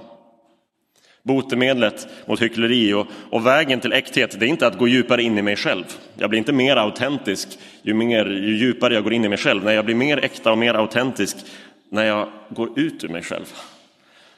Botemedlet 1.25 2.09
mot 2.27 2.43
hyckleri 2.43 2.93
och, 2.93 3.07
och, 3.31 3.47
vägen 3.47 3.81
till 3.81 3.93
äkthet, 3.93 4.41
det 4.41 4.47
är 4.47 4.49
inte 4.49 4.67
att 4.67 4.79
gå 4.79 4.89
djupare 4.89 5.23
in 5.23 5.39
i 5.39 5.43
mig 5.43 5.57
själv. 5.57 5.85
Jag 6.19 6.31
blir 6.31 6.39
inte 6.39 6.53
mer 6.53 6.77
autentisk 6.77 7.49
ju, 7.83 7.95
mer, 7.95 8.27
ju 8.27 8.57
djupare 8.57 8.95
jag 8.95 9.05
går 9.05 9.13
in 9.13 9.25
i 9.25 9.29
mig 9.29 9.39
själv. 9.39 9.65
Nej, 9.65 9.75
jag 9.75 9.85
blir 9.85 9.95
mer 9.95 10.25
äkta 10.25 10.53
och 10.53 10.59
mer 10.59 10.75
autentisk 10.75 11.37
när 11.91 12.05
jag 12.05 12.29
går 12.49 12.79
ut 12.79 13.05
ur 13.05 13.09
mig 13.09 13.23
själv. 13.23 13.45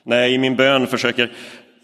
När 0.02 0.16
jag 0.16 0.30
i 0.30 0.38
min 0.38 0.56
bön 0.56 0.86
försöker 0.86 1.32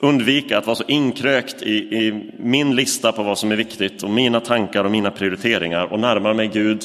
undvika 0.01 0.59
att 0.59 0.67
vara 0.67 0.77
så 0.77 0.85
inkrökt 0.89 1.63
i, 1.63 1.77
i 1.77 2.33
min 2.39 2.77
lista 2.77 3.13
på 3.13 3.23
vad 3.23 3.39
som 3.39 3.53
är 3.53 3.57
viktigt 3.57 4.03
och 4.03 4.11
mina 4.11 4.41
tankar 4.41 4.85
och 4.85 4.91
mina 4.91 5.11
prioriteringar 5.11 5.93
och 5.93 6.01
närmar 6.01 6.35
mig 6.35 6.51
Gud 6.53 6.85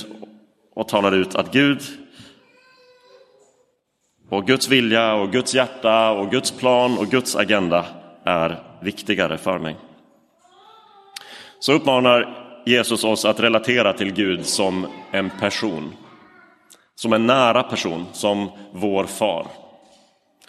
och 0.74 0.88
talar 0.88 1.15
ut 1.15 1.36
att 1.36 1.53
Gud 1.53 1.81
och 4.29 4.47
Guds 4.47 4.69
vilja 4.69 5.13
och 5.13 5.31
Guds 5.31 5.55
hjärta 5.55 6.12
och 6.12 6.31
Guds 6.31 6.51
plan 6.51 6.97
och 6.97 7.07
Guds 7.07 7.36
agenda 7.36 7.86
är 8.27 8.60
viktigare 8.81 9.38
för 9.38 9.60
mig. 9.60 9.75
Så 11.60 11.74
uppmanar 11.74 12.43
Jesus 12.65 13.03
oss 13.03 13.25
att 13.25 13.39
relatera 13.39 13.93
till 13.93 14.13
Gud 14.13 14.46
som 14.46 14.88
en 15.12 15.29
person. 15.29 15.93
Som 16.96 17.13
en 17.13 17.27
nära 17.27 17.63
person, 17.63 18.05
som 18.13 18.50
vår 18.72 19.03
far. 19.03 19.48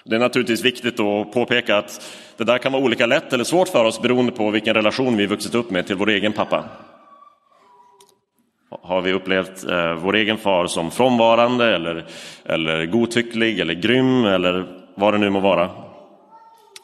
Det 0.04 0.16
är 0.16 0.20
naturligtvis 0.20 0.64
viktigt 0.64 1.00
att 1.00 1.32
påpeka 1.32 1.76
att 1.76 2.16
det 2.36 2.44
där 2.44 2.58
kan 2.58 2.72
vara 2.72 2.82
olika 2.82 3.06
lätt 3.06 3.32
eller 3.32 3.44
svårt 3.44 3.68
för 3.68 3.84
oss 3.84 4.02
beroende 4.02 4.32
på 4.32 4.50
vilken 4.50 4.74
relation 4.74 5.16
vi 5.16 5.26
vuxit 5.26 5.54
upp 5.54 5.70
med 5.70 5.86
till 5.86 5.96
vår 5.96 6.10
egen 6.10 6.32
pappa 6.32 6.64
har 8.88 9.00
vi 9.00 9.12
upplevt 9.12 9.64
eh, 9.64 9.94
vår 9.94 10.16
egen 10.16 10.36
far 10.36 10.66
som 10.66 10.90
frånvarande 10.90 11.74
eller, 11.74 12.06
eller 12.44 12.86
godtycklig 12.86 13.60
eller 13.60 13.74
grym 13.74 14.24
eller 14.24 14.66
vad 14.94 15.14
det 15.14 15.18
nu 15.18 15.30
må 15.30 15.40
vara, 15.40 15.70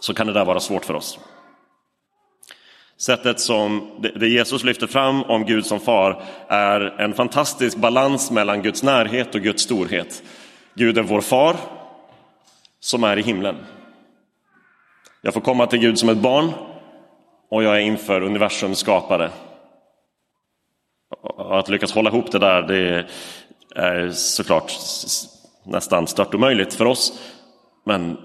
så 0.04 0.14
kan 0.14 0.26
det 0.26 0.32
där 0.32 0.44
vara 0.44 0.60
svårt 0.60 0.84
för 0.84 0.94
oss. 0.94 1.18
Sättet 2.96 3.40
som 3.40 3.90
det 4.14 4.28
Jesus 4.28 4.64
lyfter 4.64 4.86
fram 4.86 5.22
om 5.22 5.44
Gud 5.44 5.66
som 5.66 5.80
far 5.80 6.22
är 6.48 6.80
en 6.80 7.14
fantastisk 7.14 7.76
balans 7.76 8.30
mellan 8.30 8.62
Guds 8.62 8.82
närhet 8.82 9.34
och 9.34 9.40
Guds 9.40 9.62
storhet. 9.62 10.22
Gud 10.74 10.98
är 10.98 11.02
vår 11.02 11.20
far 11.20 11.56
som 12.80 13.04
är 13.04 13.16
i 13.16 13.22
himlen. 13.22 13.56
Jag 15.22 15.34
får 15.34 15.40
komma 15.40 15.66
till 15.66 15.78
Gud 15.78 15.98
som 15.98 16.08
ett 16.08 16.18
barn 16.18 16.50
och 17.50 17.62
jag 17.62 17.76
är 17.76 17.80
inför 17.80 18.20
universums 18.20 18.78
skapare. 18.78 19.30
Att 21.38 21.68
lyckas 21.68 21.92
hålla 21.92 22.10
ihop 22.10 22.32
det 22.32 22.38
där, 22.38 22.62
det 22.62 23.06
är 23.74 24.10
såklart 24.10 24.72
nästan 25.64 26.06
stört 26.06 26.34
omöjligt 26.34 26.74
för 26.74 26.84
oss. 26.84 27.18
Men 27.84 28.18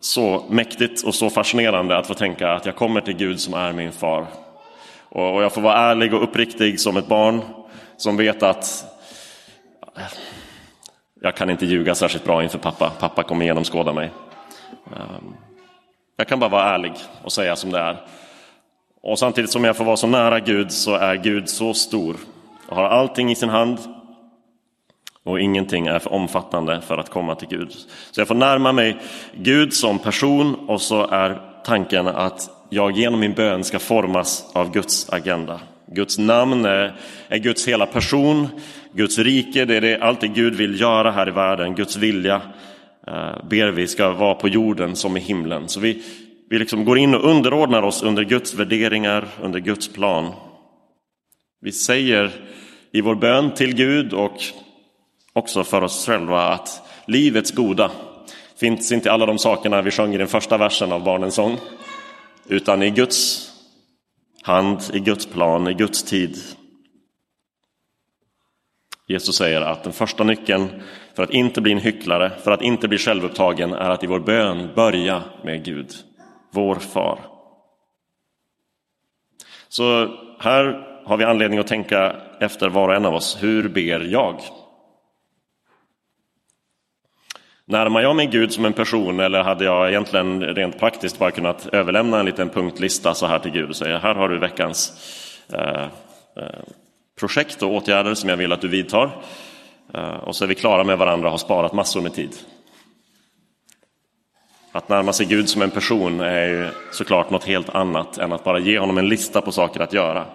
så 0.00 0.44
mäktigt 0.48 1.02
och 1.02 1.14
så 1.14 1.30
fascinerande 1.30 1.96
att 1.96 2.06
få 2.06 2.14
tänka 2.14 2.52
att 2.52 2.66
jag 2.66 2.76
kommer 2.76 3.00
till 3.00 3.16
Gud 3.16 3.40
som 3.40 3.54
är 3.54 3.72
min 3.72 3.92
far. 3.92 4.26
Och 5.08 5.42
jag 5.42 5.52
får 5.52 5.60
vara 5.60 5.76
ärlig 5.76 6.14
och 6.14 6.22
uppriktig 6.22 6.80
som 6.80 6.96
ett 6.96 7.08
barn 7.08 7.40
som 7.96 8.16
vet 8.16 8.42
att 8.42 8.84
jag 11.20 11.36
kan 11.36 11.50
inte 11.50 11.66
ljuga 11.66 11.94
särskilt 11.94 12.24
bra 12.24 12.42
inför 12.42 12.58
pappa. 12.58 12.90
Pappa 12.90 13.22
kommer 13.22 13.44
genomskåda 13.44 13.92
mig. 13.92 14.10
Ehm, 14.86 15.34
jag 16.16 16.28
kan 16.28 16.40
bara 16.40 16.50
vara 16.50 16.74
ärlig 16.74 16.92
och 17.24 17.32
säga 17.32 17.56
som 17.56 17.70
det 17.70 17.78
är. 17.78 17.96
Och 19.02 19.18
samtidigt 19.18 19.50
som 19.50 19.64
jag 19.64 19.76
får 19.76 19.84
vara 19.84 19.96
så 19.96 20.06
nära 20.06 20.40
Gud 20.40 20.72
så 20.72 20.94
är 20.94 21.16
Gud 21.16 21.48
så 21.48 21.74
stor 21.74 22.16
och 22.68 22.76
har 22.76 22.84
allting 22.84 23.30
i 23.30 23.34
sin 23.34 23.48
hand 23.48 23.78
och 25.24 25.40
ingenting 25.40 25.86
är 25.86 25.98
för 25.98 26.12
omfattande 26.12 26.80
för 26.80 26.98
att 26.98 27.10
komma 27.10 27.34
till 27.34 27.48
Gud. 27.48 27.72
Så 28.10 28.20
jag 28.20 28.28
får 28.28 28.34
närma 28.34 28.72
mig 28.72 28.96
Gud 29.34 29.72
som 29.72 29.98
person 29.98 30.54
och 30.54 30.80
så 30.80 31.06
är 31.06 31.40
tanken 31.64 32.06
att 32.06 32.50
jag 32.70 32.92
genom 32.92 33.20
min 33.20 33.32
bön 33.32 33.64
ska 33.64 33.78
formas 33.78 34.50
av 34.52 34.72
Guds 34.72 35.10
agenda. 35.10 35.60
Guds 35.86 36.18
namn 36.18 36.64
är, 36.64 36.96
är 37.28 37.38
Guds 37.38 37.68
hela 37.68 37.86
person, 37.86 38.48
Guds 38.92 39.18
rike, 39.18 39.64
det 39.64 39.76
är 39.76 39.80
det, 39.80 40.00
allt 40.00 40.20
det 40.20 40.28
Gud 40.28 40.54
vill 40.54 40.80
göra 40.80 41.10
här 41.10 41.28
i 41.28 41.30
världen, 41.30 41.74
Guds 41.74 41.96
vilja 41.96 42.40
eh, 43.06 43.48
ber 43.50 43.70
vi 43.70 43.86
ska 43.86 44.12
vara 44.12 44.34
på 44.34 44.48
jorden 44.48 44.96
som 44.96 45.16
i 45.16 45.20
himlen. 45.20 45.68
Så 45.68 45.80
vi, 45.80 46.02
vi 46.50 46.58
liksom 46.58 46.84
går 46.84 46.98
in 46.98 47.14
och 47.14 47.30
underordnar 47.30 47.82
oss 47.82 48.02
under 48.02 48.24
Guds 48.24 48.54
värderingar, 48.54 49.28
under 49.42 49.60
Guds 49.60 49.92
plan. 49.92 50.32
Vi 51.60 51.72
säger 51.72 52.30
i 52.92 53.00
vår 53.00 53.14
bön 53.14 53.54
till 53.54 53.74
Gud 53.74 54.12
och 54.12 54.36
också 55.38 55.64
för 55.64 55.84
oss 55.84 56.06
själva 56.06 56.42
att 56.42 56.82
livets 57.06 57.50
goda 57.50 57.90
finns 58.56 58.92
inte 58.92 59.08
i 59.08 59.12
alla 59.12 59.26
de 59.26 59.38
sakerna 59.38 59.82
vi 59.82 59.90
sjöng 59.90 60.14
i 60.14 60.18
den 60.18 60.28
första 60.28 60.58
versen 60.58 60.92
av 60.92 61.04
Barnens 61.04 61.34
sång, 61.34 61.58
utan 62.48 62.82
i 62.82 62.90
Guds 62.90 63.50
hand, 64.42 64.80
i 64.92 64.98
Guds 64.98 65.26
plan, 65.26 65.68
i 65.68 65.74
Guds 65.74 66.02
tid. 66.02 66.38
Jesus 69.06 69.36
säger 69.36 69.60
att 69.60 69.84
den 69.84 69.92
första 69.92 70.24
nyckeln 70.24 70.82
för 71.14 71.22
att 71.22 71.30
inte 71.30 71.60
bli 71.60 71.72
en 71.72 71.78
hycklare, 71.78 72.32
för 72.44 72.50
att 72.50 72.62
inte 72.62 72.88
bli 72.88 72.98
självupptagen, 72.98 73.72
är 73.72 73.90
att 73.90 74.04
i 74.04 74.06
vår 74.06 74.20
bön 74.20 74.68
börja 74.74 75.22
med 75.44 75.64
Gud, 75.64 75.92
vår 76.50 76.74
far. 76.74 77.18
Så 79.68 80.16
här 80.38 80.64
har 81.04 81.16
vi 81.16 81.24
anledning 81.24 81.58
att 81.58 81.66
tänka 81.66 82.16
efter 82.40 82.68
var 82.68 82.88
och 82.88 82.94
en 82.94 83.06
av 83.06 83.14
oss. 83.14 83.38
Hur 83.40 83.68
ber 83.68 84.00
jag? 84.00 84.40
Närmar 87.70 88.00
jag 88.00 88.16
mig 88.16 88.26
Gud 88.26 88.52
som 88.52 88.64
en 88.64 88.72
person 88.72 89.20
eller 89.20 89.42
hade 89.42 89.64
jag 89.64 89.88
egentligen 89.88 90.42
rent 90.42 90.78
praktiskt 90.78 91.18
bara 91.18 91.30
kunnat 91.30 91.66
överlämna 91.66 92.20
en 92.20 92.26
liten 92.26 92.48
punktlista 92.48 93.14
så 93.14 93.26
här 93.26 93.38
till 93.38 93.50
Gud 93.50 93.70
och 93.70 93.76
säga 93.76 93.98
här 93.98 94.14
har 94.14 94.28
du 94.28 94.38
veckans 94.38 94.92
eh, 95.52 95.82
eh, 96.36 96.60
projekt 97.20 97.62
och 97.62 97.72
åtgärder 97.72 98.14
som 98.14 98.30
jag 98.30 98.36
vill 98.36 98.52
att 98.52 98.60
du 98.60 98.68
vidtar. 98.68 99.10
Eh, 99.94 100.14
och 100.14 100.36
så 100.36 100.44
är 100.44 100.48
vi 100.48 100.54
klara 100.54 100.84
med 100.84 100.98
varandra 100.98 101.26
och 101.26 101.30
har 101.30 101.38
sparat 101.38 101.72
massor 101.72 102.00
med 102.00 102.14
tid. 102.14 102.36
Att 104.72 104.88
närma 104.88 105.12
sig 105.12 105.26
Gud 105.26 105.48
som 105.48 105.62
en 105.62 105.70
person 105.70 106.20
är 106.20 106.46
ju 106.46 106.68
såklart 106.92 107.30
något 107.30 107.44
helt 107.44 107.68
annat 107.68 108.18
än 108.18 108.32
att 108.32 108.44
bara 108.44 108.58
ge 108.58 108.78
honom 108.78 108.98
en 108.98 109.08
lista 109.08 109.40
på 109.40 109.52
saker 109.52 109.80
att 109.80 109.92
göra. 109.92 110.26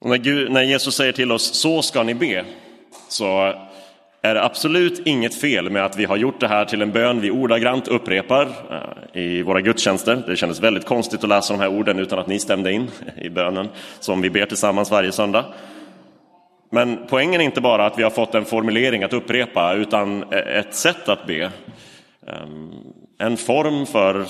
Och 0.00 0.10
när, 0.10 0.18
Gud, 0.18 0.52
när 0.52 0.62
Jesus 0.62 0.94
säger 0.94 1.12
till 1.12 1.32
oss 1.32 1.54
så 1.54 1.82
ska 1.82 2.02
ni 2.02 2.14
be 2.14 2.44
så 3.08 3.54
är 4.26 4.34
det 4.34 4.44
absolut 4.44 5.06
inget 5.06 5.34
fel 5.34 5.70
med 5.70 5.84
att 5.84 5.96
vi 5.96 6.04
har 6.04 6.16
gjort 6.16 6.40
det 6.40 6.48
här 6.48 6.64
till 6.64 6.82
en 6.82 6.92
bön 6.92 7.20
vi 7.20 7.30
ordagrant 7.30 7.88
upprepar 7.88 8.48
eh, 8.70 9.22
i 9.22 9.42
våra 9.42 9.60
gudstjänster. 9.60 10.22
Det 10.26 10.36
kändes 10.36 10.60
väldigt 10.60 10.86
konstigt 10.86 11.22
att 11.22 11.28
läsa 11.28 11.52
de 11.54 11.60
här 11.60 11.68
orden 11.68 11.98
utan 11.98 12.18
att 12.18 12.26
ni 12.26 12.38
stämde 12.38 12.72
in 12.72 12.90
i 13.16 13.30
bönen 13.30 13.68
som 14.00 14.20
vi 14.20 14.30
ber 14.30 14.46
tillsammans 14.46 14.90
varje 14.90 15.12
söndag. 15.12 15.44
Men 16.70 16.98
poängen 17.08 17.40
är 17.40 17.44
inte 17.44 17.60
bara 17.60 17.86
att 17.86 17.98
vi 17.98 18.02
har 18.02 18.10
fått 18.10 18.34
en 18.34 18.44
formulering 18.44 19.02
att 19.02 19.12
upprepa 19.12 19.74
utan 19.74 20.22
e- 20.22 20.36
ett 20.36 20.74
sätt 20.74 21.08
att 21.08 21.26
be. 21.26 21.50
Ehm, 22.26 22.70
en 23.18 23.36
form 23.36 23.86
för 23.86 24.24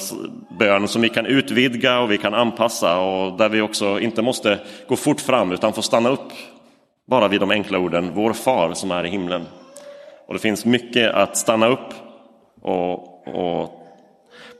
bön 0.58 0.88
som 0.88 1.02
vi 1.02 1.08
kan 1.08 1.26
utvidga 1.26 2.00
och 2.00 2.10
vi 2.10 2.18
kan 2.18 2.34
anpassa 2.34 2.98
och 2.98 3.38
där 3.38 3.48
vi 3.48 3.60
också 3.60 4.00
inte 4.00 4.22
måste 4.22 4.58
gå 4.88 4.96
fort 4.96 5.20
fram 5.20 5.52
utan 5.52 5.72
får 5.72 5.82
stanna 5.82 6.08
upp 6.08 6.32
bara 7.10 7.28
vid 7.28 7.40
de 7.40 7.50
enkla 7.50 7.78
orden 7.78 8.10
Vår 8.14 8.32
far 8.32 8.74
som 8.74 8.90
är 8.90 9.06
i 9.06 9.08
himlen. 9.08 9.46
Och 10.26 10.34
det 10.34 10.40
finns 10.40 10.64
mycket 10.64 11.14
att 11.14 11.36
stanna 11.36 11.66
upp 11.66 11.94
och, 12.62 13.28
och 13.28 13.86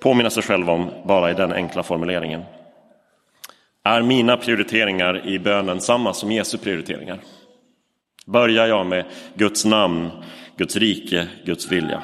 påminna 0.02 0.30
sig 0.30 0.42
själv 0.42 0.70
om 0.70 0.90
bara 1.04 1.30
i 1.30 1.34
den 1.34 1.52
enkla 1.52 1.82
formuleringen. 1.82 2.42
Är 3.82 4.02
mina 4.02 4.36
prioriteringar 4.36 5.26
i 5.26 5.38
bönen 5.38 5.80
samma 5.80 6.14
som 6.14 6.32
Jesu 6.32 6.58
prioriteringar? 6.58 7.20
Börjar 8.26 8.66
jag 8.66 8.86
med 8.86 9.04
Guds 9.34 9.64
namn, 9.64 10.10
Guds 10.56 10.76
rike, 10.76 11.28
Guds 11.44 11.72
vilja? 11.72 12.02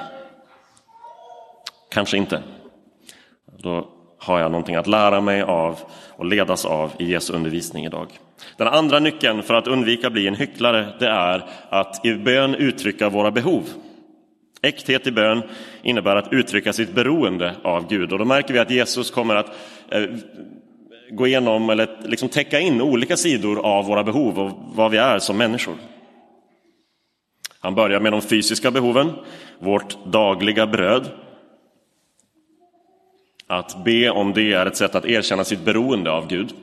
Kanske 1.91 2.17
inte. 2.17 2.43
Då 3.59 3.89
har 4.19 4.41
jag 4.41 4.51
någonting 4.51 4.77
att 4.77 4.87
lära 4.87 5.21
mig 5.21 5.43
av 5.43 5.79
och 6.11 6.25
ledas 6.25 6.65
av 6.65 6.93
i 6.99 7.05
Jesu 7.05 7.33
undervisning 7.33 7.85
idag. 7.85 8.09
Den 8.57 8.69
andra 8.69 8.99
nyckeln 8.99 9.43
för 9.43 9.55
att 9.55 9.67
undvika 9.67 10.07
att 10.07 10.13
bli 10.13 10.29
en 10.29 10.35
hycklare 10.35 10.89
det 10.99 11.09
är 11.09 11.45
att 11.69 12.07
i 12.07 12.15
bön 12.15 12.55
uttrycka 12.55 13.09
våra 13.09 13.31
behov. 13.31 13.65
Äkthet 14.63 15.07
i 15.07 15.13
bön 15.13 15.43
innebär 15.83 16.17
att 16.17 16.33
uttrycka 16.33 16.73
sitt 16.73 16.95
beroende 16.95 17.55
av 17.63 17.89
Gud 17.89 18.13
och 18.13 18.19
då 18.19 18.25
märker 18.25 18.55
vi 18.55 18.61
att 18.61 18.71
Jesus 18.71 19.11
kommer 19.11 19.35
att 19.35 19.57
eh, 19.91 20.05
gå 21.11 21.27
igenom 21.27 21.71
eller 21.71 21.89
liksom 22.05 22.29
täcka 22.29 22.61
in 22.61 22.83
olika 22.83 23.17
sidor 23.17 23.67
av 23.67 23.85
våra 23.85 24.05
behov 24.05 24.39
och 24.39 24.51
vad 24.75 24.91
vi 24.91 24.99
är 24.99 25.19
som 25.19 25.37
människor. 25.37 25.75
Han 27.61 27.75
börjar 27.75 28.01
med 28.01 28.13
de 28.13 28.21
fysiska 28.21 28.71
behoven, 28.71 29.13
vårt 29.59 30.05
dagliga 30.05 30.67
bröd. 30.67 31.09
Att 33.47 33.85
be 33.85 34.11
om 34.11 34.33
det 34.33 34.53
är 34.53 34.67
ett 34.67 34.77
sätt 34.77 34.95
att 34.95 35.05
erkänna 35.05 35.45
sitt 35.45 35.65
beroende 35.65 36.11
av 36.11 36.29
Gud. 36.29 36.55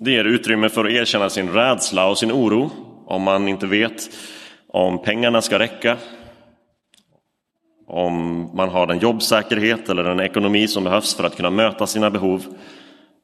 Det 0.00 0.10
ger 0.10 0.24
utrymme 0.24 0.68
för 0.68 0.84
att 0.84 0.90
erkänna 0.90 1.30
sin 1.30 1.52
rädsla 1.52 2.08
och 2.08 2.18
sin 2.18 2.32
oro 2.32 2.70
om 3.06 3.22
man 3.22 3.48
inte 3.48 3.66
vet 3.66 4.10
om 4.68 5.02
pengarna 5.02 5.42
ska 5.42 5.58
räcka, 5.58 5.96
om 7.86 8.40
man 8.56 8.68
har 8.68 8.86
den 8.86 8.98
jobbsäkerhet 8.98 9.88
eller 9.88 10.04
den 10.04 10.20
ekonomi 10.20 10.68
som 10.68 10.84
behövs 10.84 11.14
för 11.14 11.24
att 11.24 11.36
kunna 11.36 11.50
möta 11.50 11.86
sina 11.86 12.10
behov, 12.10 12.44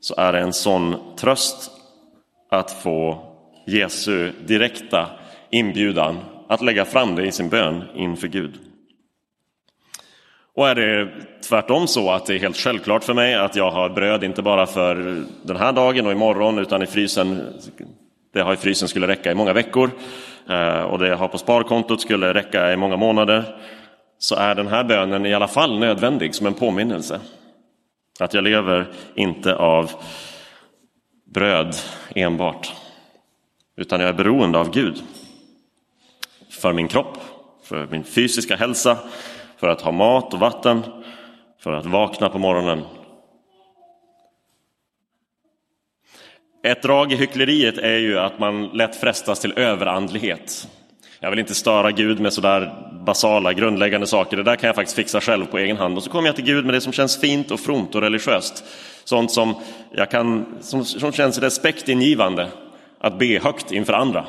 så 0.00 0.14
är 0.16 0.32
det 0.32 0.38
en 0.38 0.52
sån 0.52 0.96
tröst 1.16 1.70
att 2.50 2.70
få 2.70 3.18
Jesu 3.66 4.32
direkta 4.46 5.06
inbjudan 5.50 6.18
att 6.48 6.62
lägga 6.62 6.84
fram 6.84 7.14
det 7.14 7.26
i 7.26 7.32
sin 7.32 7.48
bön 7.48 7.84
inför 7.94 8.28
Gud. 8.28 8.58
Och 10.54 10.68
är 10.68 10.74
det 10.74 11.08
tvärtom 11.48 11.86
så 11.86 12.10
att 12.10 12.26
det 12.26 12.34
är 12.34 12.38
helt 12.38 12.56
självklart 12.56 13.04
för 13.04 13.14
mig 13.14 13.34
att 13.34 13.56
jag 13.56 13.70
har 13.70 13.88
bröd 13.88 14.24
inte 14.24 14.42
bara 14.42 14.66
för 14.66 15.24
den 15.42 15.56
här 15.56 15.72
dagen 15.72 16.06
och 16.06 16.12
imorgon 16.12 16.58
utan 16.58 16.82
i 16.82 16.86
frysen, 16.86 17.40
det 18.32 18.40
har 18.40 18.54
i 18.54 18.56
frysen 18.56 18.88
skulle 18.88 19.06
räcka 19.06 19.32
i 19.32 19.34
många 19.34 19.52
veckor 19.52 19.90
eh, 20.48 20.80
och 20.80 20.98
det 20.98 21.08
jag 21.08 21.16
har 21.16 21.28
på 21.28 21.38
sparkontot 21.38 22.00
skulle 22.00 22.34
räcka 22.34 22.72
i 22.72 22.76
många 22.76 22.96
månader 22.96 23.44
så 24.18 24.34
är 24.34 24.54
den 24.54 24.66
här 24.66 24.84
bönen 24.84 25.26
i 25.26 25.34
alla 25.34 25.48
fall 25.48 25.78
nödvändig 25.78 26.34
som 26.34 26.46
en 26.46 26.54
påminnelse. 26.54 27.20
Att 28.20 28.34
jag 28.34 28.44
lever 28.44 28.86
inte 29.14 29.54
av 29.54 29.90
bröd 31.34 31.76
enbart 32.14 32.72
utan 33.76 34.00
jag 34.00 34.08
är 34.08 34.12
beroende 34.14 34.58
av 34.58 34.70
Gud 34.70 35.02
för 36.50 36.72
min 36.72 36.88
kropp, 36.88 37.18
för 37.64 37.86
min 37.90 38.04
fysiska 38.04 38.56
hälsa, 38.56 38.98
för 39.62 39.68
att 39.68 39.80
ha 39.80 39.92
mat 39.92 40.34
och 40.34 40.40
vatten, 40.40 40.82
för 41.60 41.72
att 41.72 41.86
vakna 41.86 42.28
på 42.28 42.38
morgonen. 42.38 42.82
Ett 46.64 46.82
drag 46.82 47.12
i 47.12 47.16
hyckleriet 47.16 47.78
är 47.78 47.98
ju 47.98 48.18
att 48.18 48.38
man 48.38 48.66
lätt 48.66 48.96
frestas 48.96 49.40
till 49.40 49.52
överandlighet. 49.56 50.68
Jag 51.20 51.30
vill 51.30 51.38
inte 51.38 51.54
störa 51.54 51.90
Gud 51.90 52.20
med 52.20 52.32
sådär 52.32 52.90
basala, 53.06 53.52
grundläggande 53.52 54.06
saker. 54.06 54.36
Det 54.36 54.42
där 54.42 54.56
kan 54.56 54.66
jag 54.66 54.74
faktiskt 54.74 54.96
fixa 54.96 55.20
själv 55.20 55.46
på 55.46 55.58
egen 55.58 55.76
hand. 55.76 55.96
Och 55.96 56.02
så 56.02 56.10
kommer 56.10 56.28
jag 56.28 56.36
till 56.36 56.44
Gud 56.44 56.64
med 56.64 56.74
det 56.74 56.80
som 56.80 56.92
känns 56.92 57.20
fint 57.20 57.50
och 57.50 57.60
fromt 57.60 57.94
och 57.94 58.00
religiöst. 58.00 58.64
Sånt 59.04 59.30
som, 59.30 59.54
jag 59.90 60.10
kan, 60.10 60.46
som, 60.60 60.84
som 60.84 61.12
känns 61.12 61.38
respektingivande 61.38 62.48
att 62.98 63.18
be 63.18 63.40
högt 63.42 63.72
inför 63.72 63.92
andra. 63.92 64.24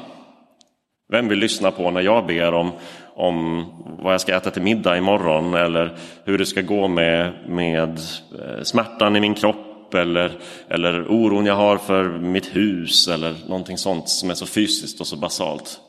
Vem 1.13 1.27
vill 1.27 1.39
lyssna 1.39 1.71
på 1.71 1.91
när 1.91 2.01
jag 2.01 2.25
ber 2.25 2.53
om, 2.53 2.71
om 3.15 3.65
vad 3.99 4.13
jag 4.13 4.21
ska 4.21 4.35
äta 4.35 4.51
till 4.51 4.61
middag 4.61 4.97
imorgon 4.97 5.53
eller 5.53 5.95
hur 6.25 6.37
det 6.37 6.45
ska 6.45 6.61
gå 6.61 6.87
med, 6.87 7.33
med 7.47 7.89
eh, 7.89 8.63
smärtan 8.63 9.15
i 9.15 9.19
min 9.19 9.33
kropp 9.33 9.93
eller, 9.93 10.31
eller 10.69 11.07
oron 11.11 11.45
jag 11.45 11.55
har 11.55 11.77
för 11.77 12.03
mitt 12.03 12.55
hus 12.55 13.07
eller 13.07 13.35
någonting 13.47 13.77
sånt 13.77 14.09
som 14.09 14.29
är 14.29 14.33
så 14.33 14.45
fysiskt 14.45 15.01
och 15.01 15.07
så 15.07 15.15
basalt. 15.17 15.79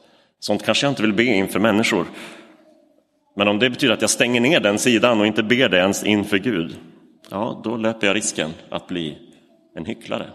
Sånt 0.41 0.65
kanske 0.65 0.87
jag 0.87 0.93
inte 0.93 1.03
vill 1.03 1.13
be 1.13 1.25
inför 1.25 1.61
människor. 1.61 2.07
Men 3.37 3.49
om 3.49 3.59
det 3.59 3.71
betyder 3.71 3.95
att 3.95 4.01
jag 4.01 4.11
stänger 4.11 4.41
ner 4.41 4.61
den 4.61 4.79
sidan 4.79 5.21
och 5.21 5.27
inte 5.27 5.43
ber 5.43 5.69
det 5.69 5.79
ens 5.79 6.05
inför 6.05 6.39
Gud, 6.39 6.77
ja, 7.31 7.61
då 7.65 7.77
löper 7.77 8.07
jag 8.07 8.17
risken 8.17 8.51
att 8.71 8.87
bli 8.87 9.19
en 9.77 9.85
hycklare. 9.85 10.27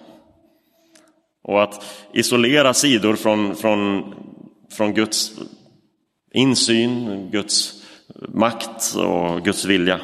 Och 1.43 1.63
att 1.63 1.85
isolera 2.13 2.73
sidor 2.73 3.15
från, 3.15 3.55
från, 3.55 4.13
från 4.71 4.93
Guds 4.93 5.31
insyn, 6.31 7.29
Guds 7.31 7.83
makt 8.27 8.95
och 8.95 9.43
Guds 9.43 9.65
vilja. 9.65 9.99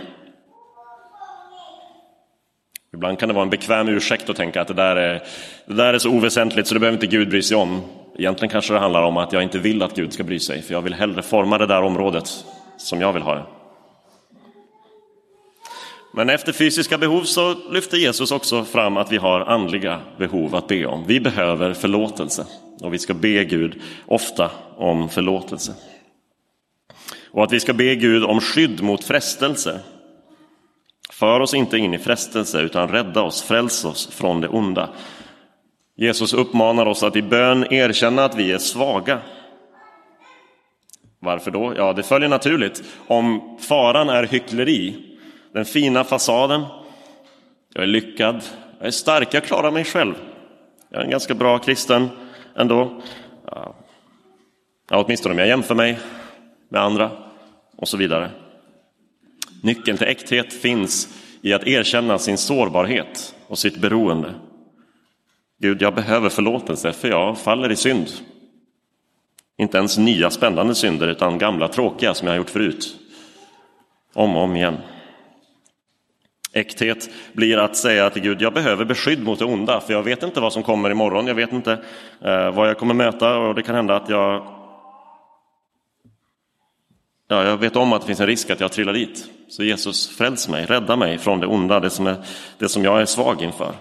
Ibland 2.94 3.20
kan 3.20 3.30
det 3.30 3.36
vara 3.36 3.44
en 3.44 3.50
bekväm 3.50 3.88
ursäkt 3.88 4.30
att 4.30 4.36
tänka 4.36 4.62
att 4.62 4.68
det 4.68 4.74
där, 4.74 4.96
är, 4.96 5.24
det 5.66 5.74
där 5.74 5.94
är 5.94 6.00
så 6.00 6.10
oväsentligt 6.10 6.68
så 6.68 6.74
det 6.74 6.80
behöver 6.80 6.98
inte 6.98 7.18
Gud 7.18 7.30
bry 7.30 7.42
sig 7.42 7.58
om. 7.58 7.82
Egentligen 8.18 8.50
kanske 8.50 8.74
det 8.74 8.80
handlar 8.80 9.04
om 9.04 9.18
att 9.18 9.34
jag 9.34 9.44
inte 9.44 9.60
vill 9.60 9.84
att 9.84 9.96
Gud 9.96 10.14
ska 10.14 10.24
bry 10.24 10.40
sig, 10.40 10.62
för 10.62 10.74
jag 10.74 10.82
vill 10.82 10.94
hellre 10.94 11.22
forma 11.22 11.58
det 11.58 11.66
där 11.66 11.82
området 11.82 12.46
som 12.78 13.02
jag 13.02 13.14
vill 13.14 13.22
ha 13.22 13.36
det. 13.36 13.46
Men 16.18 16.30
efter 16.30 16.52
fysiska 16.52 16.98
behov 16.98 17.24
så 17.24 17.56
lyfter 17.72 17.98
Jesus 17.98 18.32
också 18.32 18.64
fram 18.64 18.98
att 18.98 19.12
vi 19.12 19.18
har 19.18 19.42
andliga 19.42 20.02
behov 20.18 20.56
att 20.56 20.68
be 20.68 20.86
om. 20.86 21.04
Vi 21.08 21.20
behöver 21.20 21.74
förlåtelse 21.74 22.46
och 22.82 22.94
vi 22.94 23.00
ska 23.00 23.14
be 23.14 23.46
Gud 23.46 23.82
ofta 24.06 24.52
om 24.78 25.10
förlåtelse. 25.10 25.74
Och 27.32 27.44
att 27.44 27.52
vi 27.52 27.60
ska 27.60 27.74
be 27.74 27.96
Gud 27.96 28.24
om 28.24 28.42
skydd 28.42 28.84
mot 28.84 29.04
frestelse. 29.04 29.80
För 31.12 31.40
oss 31.40 31.54
inte 31.54 31.78
in 31.78 31.94
i 31.94 31.98
frestelse 31.98 32.62
utan 32.62 32.88
rädda 32.88 33.22
oss, 33.22 33.44
fräls 33.44 33.86
oss 33.86 34.08
från 34.08 34.42
det 34.42 34.48
onda. 34.48 34.90
Jesus 35.98 36.34
uppmanar 36.34 36.86
oss 36.86 37.04
att 37.04 37.16
i 37.16 37.22
bön 37.22 37.74
erkänna 37.74 38.26
att 38.26 38.36
vi 38.36 38.52
är 38.52 38.58
svaga. 38.58 39.20
Varför 41.20 41.52
då? 41.52 41.74
Ja, 41.78 41.94
det 41.94 42.04
följer 42.04 42.30
naturligt. 42.30 42.84
Om 43.08 43.58
faran 43.62 44.10
är 44.10 44.24
hyckleri, 44.24 45.05
den 45.56 45.66
fina 45.66 46.04
fasaden, 46.04 46.66
jag 47.74 47.84
är 47.84 47.88
lyckad, 47.88 48.44
jag 48.78 48.88
är 48.88 48.92
stark, 48.92 49.34
jag 49.34 49.44
klarar 49.44 49.72
mig 49.72 49.84
själv. 49.84 50.14
Jag 50.90 51.00
är 51.00 51.04
en 51.04 51.12
ganska 51.12 51.34
bra 51.34 51.60
kristen 51.60 52.10
ändå. 52.56 53.02
Ja, 53.52 53.76
åtminstone 54.90 55.34
om 55.34 55.40
jag 55.40 55.48
jämför 55.48 55.76
mig 55.76 56.00
med 56.70 56.82
andra 56.82 57.12
och 57.76 57.88
så 57.88 57.98
vidare. 57.98 58.32
Nyckeln 59.64 59.98
till 59.98 60.08
äkthet 60.08 60.54
finns 60.54 61.22
i 61.42 61.54
att 61.54 61.68
erkänna 61.68 62.18
sin 62.18 62.38
sårbarhet 62.38 63.36
och 63.48 63.58
sitt 63.58 63.78
beroende. 63.78 64.34
Gud, 65.60 65.82
jag 65.82 65.96
behöver 65.96 66.30
förlåtelse 66.30 66.92
för 66.92 67.08
jag 67.08 67.38
faller 67.38 67.72
i 67.72 67.76
synd. 67.76 68.08
Inte 69.58 69.78
ens 69.78 69.98
nya 69.98 70.30
spännande 70.30 70.76
synder 70.76 71.08
utan 71.08 71.38
gamla 71.38 71.68
tråkiga 71.68 72.14
som 72.14 72.28
jag 72.28 72.34
har 72.34 72.38
gjort 72.38 72.50
förut. 72.50 72.96
Om 74.14 74.36
och 74.36 74.44
om 74.44 74.56
igen. 74.56 74.78
Äkthet 76.56 77.10
blir 77.34 77.58
att 77.58 77.78
säga 77.78 78.10
till 78.10 78.22
Gud, 78.22 78.42
jag 78.42 78.54
behöver 78.54 78.86
beskydd 78.86 79.24
mot 79.24 79.40
det 79.40 79.46
onda, 79.46 79.82
för 79.82 79.94
jag 79.94 80.04
vet 80.04 80.24
inte 80.24 80.40
vad 80.40 80.54
som 80.54 80.64
kommer 80.64 80.90
imorgon, 80.90 81.28
jag 81.28 81.36
vet 81.36 81.52
inte 81.52 81.72
eh, 82.22 82.52
vad 82.52 82.70
jag 82.70 82.78
kommer 82.78 82.94
möta 82.94 83.38
och 83.38 83.56
det 83.56 83.64
kan 83.64 83.76
hända 83.76 83.96
att 83.96 84.10
jag 84.10 84.48
Ja, 87.28 87.44
jag 87.44 87.58
vet 87.58 87.76
om 87.76 87.94
att 87.94 88.02
det 88.02 88.08
finns 88.08 88.20
en 88.20 88.28
risk 88.28 88.50
att 88.50 88.60
jag 88.60 88.72
trillar 88.72 88.94
dit. 88.94 89.30
Så 89.48 89.64
Jesus, 89.64 90.18
fräls 90.18 90.50
mig, 90.50 90.66
rädda 90.66 90.96
mig 90.96 91.18
från 91.18 91.40
det 91.40 91.48
onda, 91.48 91.80
det 91.80 91.90
som, 91.90 92.08
är, 92.08 92.18
det 92.58 92.70
som 92.70 92.84
jag 92.84 93.02
är 93.02 93.06
svag 93.06 93.42
inför. 93.42 93.74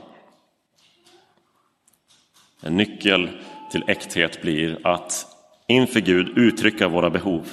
En 2.60 2.76
nyckel 2.76 3.28
till 3.70 3.84
äkthet 3.86 4.42
blir 4.42 4.86
att 4.86 5.26
inför 5.68 6.00
Gud 6.00 6.38
uttrycka 6.38 6.88
våra 6.88 7.10
behov, 7.10 7.48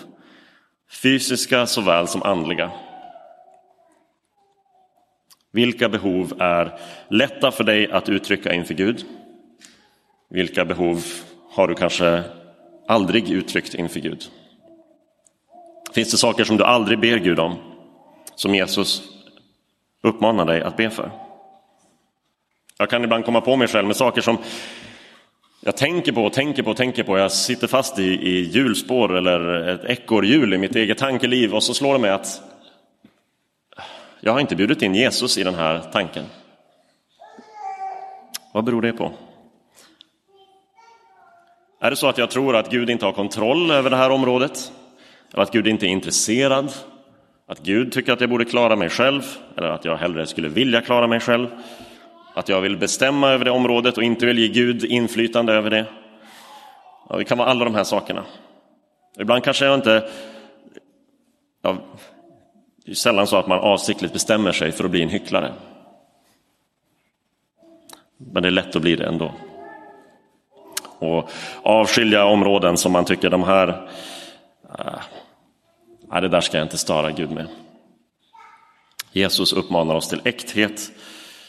fysiska 1.03 1.65
såväl 1.65 2.07
som 2.07 2.23
andliga. 2.23 2.71
Vilka 5.51 5.89
behov 5.89 6.33
är 6.39 6.79
lätta 7.09 7.51
för 7.51 7.63
dig 7.63 7.91
att 7.91 8.09
uttrycka 8.09 8.53
inför 8.53 8.73
Gud? 8.73 9.05
Vilka 10.29 10.65
behov 10.65 11.03
har 11.49 11.67
du 11.67 11.75
kanske 11.75 12.23
aldrig 12.87 13.29
uttryckt 13.29 13.73
inför 13.73 13.99
Gud? 13.99 14.23
Finns 15.93 16.11
det 16.11 16.17
saker 16.17 16.43
som 16.43 16.57
du 16.57 16.63
aldrig 16.63 16.99
ber 16.99 17.17
Gud 17.17 17.39
om, 17.39 17.55
som 18.35 18.55
Jesus 18.55 19.01
uppmanar 20.03 20.45
dig 20.45 20.61
att 20.61 20.77
be 20.77 20.89
för? 20.89 21.11
Jag 22.77 22.89
kan 22.89 23.03
ibland 23.03 23.25
komma 23.25 23.41
på 23.41 23.55
mig 23.55 23.67
själv 23.67 23.87
med 23.87 23.95
saker 23.95 24.21
som 24.21 24.37
jag 25.59 25.77
tänker 25.77 26.11
på 26.11 26.23
och 26.23 26.33
tänker 26.33 26.63
på 26.63 26.71
och 26.71 26.77
tänker 26.77 27.03
på. 27.03 27.17
Jag 27.17 27.31
sitter 27.31 27.67
fast 27.67 27.99
i, 27.99 28.03
i 28.03 28.41
hjulspår 28.41 29.17
eller 29.17 29.67
ett 29.67 29.85
ekorrhjul 29.85 30.53
i 30.53 30.57
mitt 30.57 30.75
eget 30.75 30.97
tankeliv 30.97 31.55
och 31.55 31.63
så 31.63 31.73
slår 31.73 31.93
det 31.93 31.99
mig 31.99 32.11
att 32.11 32.41
jag 34.23 34.33
har 34.33 34.39
inte 34.39 34.55
bjudit 34.55 34.81
in 34.81 34.95
Jesus 34.95 35.37
i 35.37 35.43
den 35.43 35.55
här 35.55 35.79
tanken. 35.91 36.25
Vad 38.53 38.63
beror 38.63 38.81
det 38.81 38.93
på? 38.93 39.11
Är 41.79 41.89
det 41.89 41.95
så 41.95 42.07
att 42.07 42.17
jag 42.17 42.29
tror 42.29 42.55
att 42.55 42.71
Gud 42.71 42.89
inte 42.89 43.05
har 43.05 43.11
kontroll 43.11 43.71
över 43.71 43.89
det 43.89 43.95
här 43.95 44.09
området? 44.09 44.71
Eller 45.33 45.43
att 45.43 45.51
Gud 45.51 45.67
inte 45.67 45.85
är 45.85 45.89
intresserad? 45.89 46.73
Att 47.47 47.59
Gud 47.59 47.91
tycker 47.91 48.13
att 48.13 48.21
jag 48.21 48.29
borde 48.29 48.45
klara 48.45 48.75
mig 48.75 48.89
själv? 48.89 49.37
Eller 49.57 49.67
att 49.67 49.85
jag 49.85 49.97
hellre 49.97 50.27
skulle 50.27 50.49
vilja 50.49 50.81
klara 50.81 51.07
mig 51.07 51.19
själv? 51.19 51.47
Att 52.33 52.49
jag 52.49 52.61
vill 52.61 52.77
bestämma 52.77 53.29
över 53.29 53.45
det 53.45 53.51
området 53.51 53.97
och 53.97 54.03
inte 54.03 54.25
vill 54.25 54.39
ge 54.39 54.47
Gud 54.47 54.85
inflytande 54.85 55.53
över 55.53 55.69
det? 55.69 55.85
Ja, 57.09 57.17
det 57.17 57.23
kan 57.23 57.37
vara 57.37 57.49
alla 57.49 57.65
de 57.65 57.75
här 57.75 57.83
sakerna. 57.83 58.23
Ibland 59.19 59.43
kanske 59.43 59.65
jag 59.65 59.75
inte... 59.75 60.09
Ja, 61.61 61.77
det 62.85 62.91
är 62.91 62.95
sällan 62.95 63.27
så 63.27 63.37
att 63.37 63.47
man 63.47 63.59
avsiktligt 63.59 64.13
bestämmer 64.13 64.51
sig 64.51 64.71
för 64.71 64.83
att 64.83 64.91
bli 64.91 65.01
en 65.01 65.09
hycklare. 65.09 65.53
Men 68.17 68.43
det 68.43 68.49
är 68.49 68.51
lätt 68.51 68.75
att 68.75 68.81
bli 68.81 68.95
det 68.95 69.05
ändå. 69.05 69.33
Och 70.99 71.31
avskilja 71.63 72.25
områden 72.25 72.77
som 72.77 72.91
man 72.91 73.05
tycker 73.05 73.29
de 73.29 73.43
här, 73.43 73.89
äh, 76.11 76.21
det 76.21 76.27
där 76.27 76.41
ska 76.41 76.57
jag 76.57 76.65
inte 76.65 76.77
störa 76.77 77.11
Gud 77.11 77.31
med. 77.31 77.47
Jesus 79.11 79.53
uppmanar 79.53 79.95
oss 79.95 80.09
till 80.09 80.21
äkthet, 80.23 80.91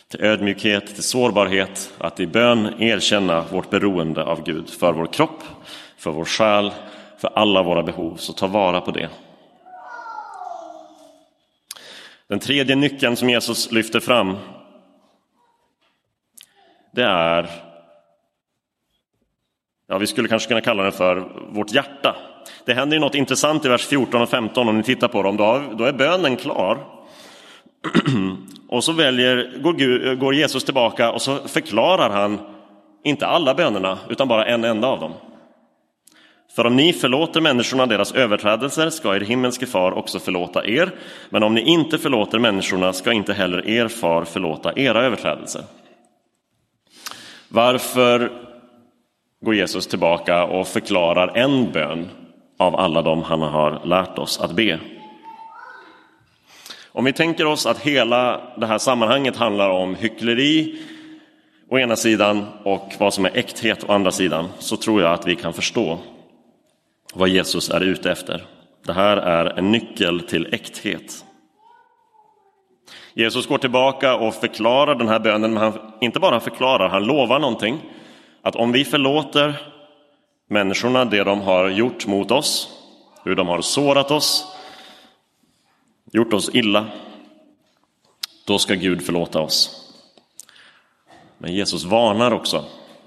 till 0.09 0.25
ödmjukhet, 0.25 0.87
till 0.87 1.03
sårbarhet, 1.03 1.93
att 1.99 2.21
i 2.21 2.27
bön 2.27 2.83
erkänna 2.83 3.41
vårt 3.41 3.71
beroende 3.71 4.25
av 4.25 4.45
Gud 4.45 4.71
för 4.71 4.93
vår 4.93 5.07
kropp, 5.07 5.43
för 5.97 6.11
vår 6.11 6.25
själ, 6.25 6.73
för 7.19 7.31
alla 7.35 7.63
våra 7.63 7.83
behov. 7.83 8.17
Så 8.17 8.33
ta 8.33 8.47
vara 8.47 8.81
på 8.81 8.91
det. 8.91 9.09
Den 12.33 12.41
tredje 12.41 12.77
nyckeln 12.77 13.17
som 13.17 13.31
Jesus 13.31 13.73
lyfter 13.73 14.01
fram 14.01 14.37
det 16.93 17.05
är, 17.05 17.51
ja 19.89 19.99
vi 19.99 20.07
skulle 20.07 20.29
kanske 20.29 20.49
kunna 20.49 20.61
kalla 20.61 20.83
den 20.83 20.93
för 20.93 21.29
vårt 21.51 21.73
hjärta. 21.73 22.17
Det 22.65 22.75
händer 22.75 22.97
ju 22.97 23.01
något 23.01 23.15
intressant 23.15 23.65
i 23.65 23.69
vers 23.69 23.87
14 23.87 24.23
och 24.23 24.29
15 24.29 24.69
om 24.69 24.77
ni 24.77 24.83
tittar 24.83 25.09
på 25.09 25.23
dem, 25.23 25.37
då, 25.37 25.63
då 25.79 25.85
är 25.85 25.93
bönen 25.93 26.37
klar. 26.37 26.87
och 28.69 28.85
så 28.85 28.93
väljer, 28.93 29.59
går, 29.63 29.73
Gud, 29.73 30.19
går 30.19 30.35
Jesus 30.35 30.65
tillbaka 30.65 31.13
och 31.13 31.23
så 31.23 31.49
förklarar 31.49 32.11
han, 32.11 32.39
inte 33.05 33.27
alla 33.27 33.55
bönerna, 33.55 33.99
utan 34.09 34.29
bara 34.29 34.47
en 34.47 34.65
enda 34.65 34.89
av 34.89 35.01
dem. 35.01 35.13
För 36.55 36.67
om 36.67 36.77
ni 36.77 36.93
förlåter 36.93 37.41
människorna 37.41 37.87
deras 37.87 38.13
överträdelser 38.13 38.91
ska 38.91 39.17
er 39.17 39.21
himmelske 39.21 39.67
far 39.67 39.93
också 39.93 40.19
förlåta 40.19 40.67
er. 40.67 40.91
Men 41.31 41.43
om 41.43 41.55
ni 41.55 41.61
inte 41.61 41.99
förlåter 41.99 42.39
människorna 42.39 42.93
ska 42.93 43.13
inte 43.13 43.33
heller 43.33 43.69
er 43.69 43.89
far 43.89 44.25
förlåta 44.25 44.73
era 44.77 45.05
överträdelser. 45.05 45.63
Varför 47.49 48.33
går 49.45 49.55
Jesus 49.55 49.87
tillbaka 49.87 50.45
och 50.45 50.69
förklarar 50.69 51.37
en 51.37 51.73
bön 51.73 52.09
av 52.59 52.77
alla 52.77 53.03
dem 53.03 53.23
han 53.23 53.43
har 53.43 53.81
lärt 53.85 54.19
oss 54.19 54.41
att 54.41 54.53
be? 54.53 54.79
Om 56.93 57.05
vi 57.05 57.13
tänker 57.13 57.47
oss 57.47 57.67
att 57.67 57.79
hela 57.79 58.41
det 58.57 58.67
här 58.67 58.79
sammanhanget 58.79 59.37
handlar 59.37 59.71
om 59.71 59.95
hyckleri 59.95 60.79
å 61.71 61.79
ena 61.79 61.97
sidan 61.97 62.47
och 62.63 62.93
vad 62.99 63.15
som 63.15 63.25
är 63.25 63.31
äkthet 63.35 63.85
å 63.85 63.93
andra 63.93 64.11
sidan 64.11 64.49
så 64.59 64.77
tror 64.77 65.03
jag 65.03 65.13
att 65.13 65.27
vi 65.27 65.37
kan 65.37 65.53
förstå 65.53 65.99
vad 67.13 67.29
Jesus 67.29 67.71
är 67.71 67.81
ute 67.81 68.11
efter. 68.11 68.47
Det 68.87 68.93
här 68.93 69.17
är 69.17 69.59
en 69.59 69.73
nyckel 69.73 70.21
till 70.21 70.55
äkthet. 70.55 71.25
Jesus 73.15 73.47
går 73.47 73.59
tillbaka 73.59 74.15
och 74.17 74.35
förklarar 74.35 74.95
den 74.95 75.09
här 75.09 75.19
bönen, 75.19 75.55
men 75.55 75.63
han 75.63 75.93
inte 76.01 76.21
bara 76.21 76.41
förklarar, 76.41 76.89
han 76.89 77.05
lovar 77.05 77.39
någonting. 77.39 77.81
Att 78.43 78.57
om 78.57 78.73
vi 78.73 78.85
förlåter 78.85 79.55
människorna 80.49 81.05
det 81.05 81.25
de 81.25 81.41
har 81.41 81.69
gjort 81.69 82.07
mot 82.07 82.31
oss, 82.31 82.69
hur 83.25 83.35
de 83.35 83.49
har 83.49 83.61
sårat 83.61 84.11
oss, 84.11 84.57
gjort 86.13 86.33
oss 86.33 86.51
illa, 86.55 86.87
då 88.47 88.59
ska 88.59 88.75
Gud 88.75 89.03
förlåta 89.03 89.41
oss. 89.41 89.89
Men 91.39 91.55
Jesus 91.55 91.85
varnar 91.85 92.33
också. 92.33 92.65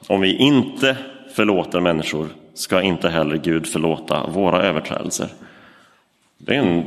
Om 0.08 0.22
vi 0.22 0.36
inte 0.36 0.98
förlåter 1.36 1.80
människor 1.80 2.30
ska 2.56 2.82
inte 2.82 3.10
heller 3.10 3.38
Gud 3.38 3.68
förlåta 3.68 4.28
våra 4.28 4.64
överträdelser. 4.64 5.28
Det 6.38 6.56
är, 6.56 6.60
en, 6.60 6.84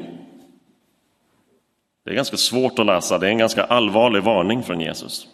det 2.05 2.11
är 2.11 2.15
ganska 2.15 2.37
svårt 2.37 2.79
att 2.79 2.87
läsa, 2.87 3.19
det 3.19 3.27
är 3.27 3.31
en 3.31 3.39
ganska 3.39 3.65
allvarlig 3.65 4.23
varning 4.23 4.63
från 4.63 4.81
Jesus. 4.81 5.27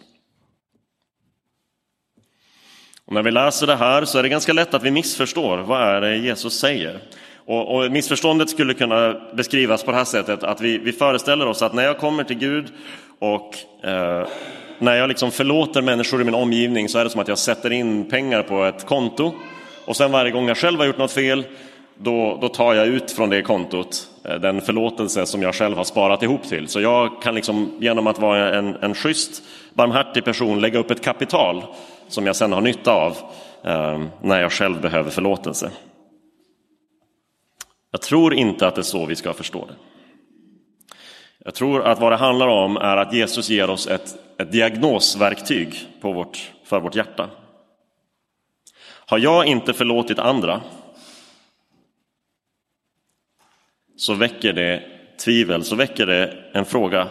Och 3.05 3.13
när 3.13 3.23
vi 3.23 3.31
läser 3.31 3.67
det 3.67 3.77
här 3.77 4.05
så 4.05 4.19
är 4.19 4.23
det 4.23 4.29
ganska 4.29 4.53
lätt 4.53 4.75
att 4.75 4.83
vi 4.83 4.91
missförstår 4.91 5.59
vad 5.59 5.81
är 5.81 6.01
det 6.01 6.17
Jesus 6.17 6.59
säger. 6.59 7.01
Och, 7.47 7.77
och 7.77 7.93
missförståndet 7.93 8.51
skulle 8.51 8.75
kunna 8.75 9.21
beskrivas 9.35 9.83
på 9.83 9.91
det 9.91 9.97
här 9.97 10.05
sättet 10.05 10.43
att 10.43 10.61
vi, 10.61 10.79
vi 10.79 10.93
föreställer 10.93 11.47
oss 11.47 11.63
att 11.63 11.75
när 11.75 11.85
jag 11.85 11.99
kommer 11.99 12.25
till 12.25 12.39
Gud 12.39 12.73
och 13.19 13.57
eh, 13.85 14.27
när 14.79 14.97
jag 14.97 15.09
liksom 15.09 15.31
förlåter 15.31 15.83
människor 15.83 16.21
i 16.21 16.25
min 16.25 16.35
omgivning 16.35 16.89
så 16.89 16.99
är 16.99 17.05
det 17.05 17.11
som 17.11 17.21
att 17.21 17.29
jag 17.29 17.39
sätter 17.39 17.71
in 17.71 18.11
pengar 18.11 18.43
på 18.43 18.65
ett 18.65 18.87
konto 18.87 19.35
och 19.85 19.97
sen 19.97 20.13
varje 20.13 20.31
gång 20.31 20.49
jag 20.49 20.57
själv 20.57 20.79
har 20.79 20.87
gjort 20.87 20.99
något 20.99 21.13
fel 21.13 21.45
då, 21.97 22.39
då 22.41 22.49
tar 22.49 22.75
jag 22.75 22.87
ut 22.87 23.11
från 23.11 23.31
det 23.31 23.43
kontot 23.43 24.09
eh, 24.25 24.35
den 24.35 24.61
förlåtelse 24.61 25.27
som 25.27 25.43
jag 25.43 25.55
själv 25.55 25.77
har 25.77 25.85
sparat 25.85 26.23
ihop 26.23 26.43
till. 26.43 26.69
Så 26.69 26.81
jag 26.81 27.23
kan 27.23 27.35
liksom 27.35 27.73
genom 27.81 28.07
att 28.07 28.19
vara 28.19 28.55
en, 28.59 28.75
en 28.75 28.95
schysst, 28.95 29.43
barmhärtig 29.75 30.25
person 30.25 30.61
lägga 30.61 30.79
upp 30.79 30.91
ett 30.91 31.05
kapital 31.05 31.65
som 32.09 32.27
jag 32.27 32.37
sen 32.37 32.53
har 32.53 32.61
nytta 32.61 32.93
av 32.93 33.17
eh, 33.63 34.03
när 34.23 34.41
jag 34.41 34.53
själv 34.53 34.81
behöver 34.81 35.11
förlåtelse. 35.11 35.71
Jag 37.91 38.03
tror 38.03 38.35
inte 38.35 38.67
att 38.67 38.75
det 38.75 38.81
är 38.81 38.83
så 38.83 39.07
vi 39.07 39.17
ska 39.17 39.33
förstå 39.33 39.67
det. 39.67 39.75
Jag 41.45 41.55
tror 41.55 41.83
att 41.83 42.01
vad 42.01 42.13
det 42.13 42.17
handlar 42.17 42.49
om 42.49 42.77
är 42.77 42.97
att 42.97 43.15
Jesus 43.15 43.51
ger 43.51 43.71
oss 43.71 43.87
ett, 43.87 44.15
ett 44.39 44.53
diagnosverktyg 44.53 45.75
på 46.01 46.13
vårt, 46.13 46.53
för 46.65 46.81
vårt 46.81 46.95
hjärta. 46.95 47.31
Har 49.07 49.19
jag 49.19 49.47
inte 49.47 49.73
förlåtit 49.73 50.19
andra 50.19 50.63
så 53.97 54.15
väcker 54.15 54.53
det 54.53 54.83
tvivel, 55.25 55.65
så 55.65 55.77
väcker 55.77 56.07
det 56.07 56.45
en 56.53 56.65
fråga 56.65 57.09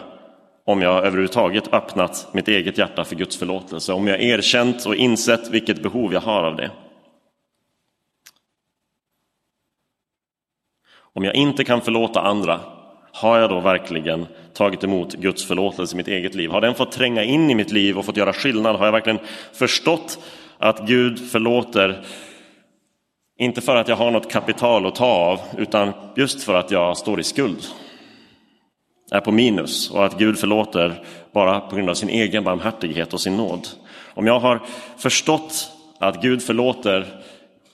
om 0.64 0.82
jag 0.82 1.04
överhuvudtaget 1.04 1.74
öppnat 1.74 2.28
mitt 2.32 2.48
eget 2.48 2.78
hjärta 2.78 3.04
för 3.04 3.16
Guds 3.16 3.36
förlåtelse, 3.36 3.92
om 3.92 4.08
jag 4.08 4.22
erkänt 4.22 4.86
och 4.86 4.94
insett 4.94 5.50
vilket 5.50 5.82
behov 5.82 6.12
jag 6.12 6.20
har 6.20 6.42
av 6.44 6.56
det. 6.56 6.70
Om 10.96 11.24
jag 11.24 11.34
inte 11.34 11.64
kan 11.64 11.80
förlåta 11.80 12.20
andra, 12.20 12.60
har 13.12 13.38
jag 13.38 13.50
då 13.50 13.60
verkligen 13.60 14.26
tagit 14.52 14.84
emot 14.84 15.14
Guds 15.14 15.44
förlåtelse 15.44 15.94
i 15.94 15.96
mitt 15.96 16.08
eget 16.08 16.34
liv? 16.34 16.50
Har 16.50 16.60
den 16.60 16.74
fått 16.74 16.92
tränga 16.92 17.22
in 17.22 17.50
i 17.50 17.54
mitt 17.54 17.72
liv 17.72 17.98
och 17.98 18.04
fått 18.04 18.16
göra 18.16 18.32
skillnad? 18.32 18.76
Har 18.76 18.84
jag 18.84 18.92
verkligen 18.92 19.18
förstått 19.52 20.18
att 20.58 20.86
Gud 20.86 21.30
förlåter, 21.30 22.04
inte 23.38 23.60
för 23.60 23.76
att 23.76 23.88
jag 23.88 23.96
har 23.96 24.10
något 24.10 24.32
kapital 24.32 24.86
att 24.86 24.94
ta 24.94 25.06
av, 25.06 25.40
utan 25.58 25.92
just 26.16 26.42
för 26.42 26.54
att 26.54 26.70
jag 26.70 26.96
står 26.96 27.20
i 27.20 27.22
skuld, 27.22 27.64
är 29.10 29.20
på 29.20 29.32
minus 29.32 29.90
och 29.90 30.04
att 30.04 30.18
Gud 30.18 30.38
förlåter 30.38 31.02
bara 31.32 31.60
på 31.60 31.76
grund 31.76 31.90
av 31.90 31.94
sin 31.94 32.08
egen 32.08 32.44
barmhärtighet 32.44 33.12
och 33.14 33.20
sin 33.20 33.36
nåd. 33.36 33.68
Om 34.14 34.26
jag 34.26 34.40
har 34.40 34.60
förstått 34.96 35.70
att 35.98 36.22
Gud 36.22 36.42
förlåter 36.42 37.06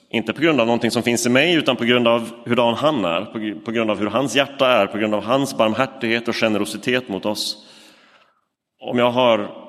inte 0.09 0.33
på 0.33 0.41
grund 0.41 0.59
av 0.59 0.67
någonting 0.67 0.91
som 0.91 1.03
finns 1.03 1.25
i 1.25 1.29
mig, 1.29 1.53
utan 1.53 1.75
på 1.75 1.83
grund 1.83 2.07
av 2.07 2.29
hurdan 2.45 2.73
han 2.73 3.05
är, 3.05 3.25
på 3.65 3.71
grund 3.71 3.91
av 3.91 3.99
hur 3.99 4.07
hans 4.07 4.35
hjärta 4.35 4.67
är, 4.67 4.87
på 4.87 4.97
grund 4.97 5.15
av 5.15 5.23
hans 5.23 5.57
barmhärtighet 5.57 6.27
och 6.27 6.35
generositet 6.35 7.09
mot 7.09 7.25
oss. 7.25 7.67
Om 8.79 8.97
jag 8.97 9.11
har 9.11 9.60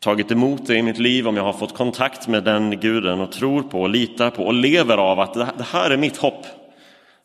tagit 0.00 0.30
emot 0.30 0.66
det 0.66 0.76
i 0.76 0.82
mitt 0.82 0.98
liv, 0.98 1.28
om 1.28 1.36
jag 1.36 1.44
har 1.44 1.52
fått 1.52 1.74
kontakt 1.74 2.28
med 2.28 2.44
den 2.44 2.80
guden 2.80 3.20
och 3.20 3.32
tror 3.32 3.62
på 3.62 3.80
och 3.80 3.88
litar 3.88 4.30
på 4.30 4.44
och 4.44 4.54
lever 4.54 4.96
av 4.98 5.20
att 5.20 5.34
det 5.34 5.66
här 5.72 5.90
är 5.90 5.96
mitt 5.96 6.16
hopp, 6.16 6.46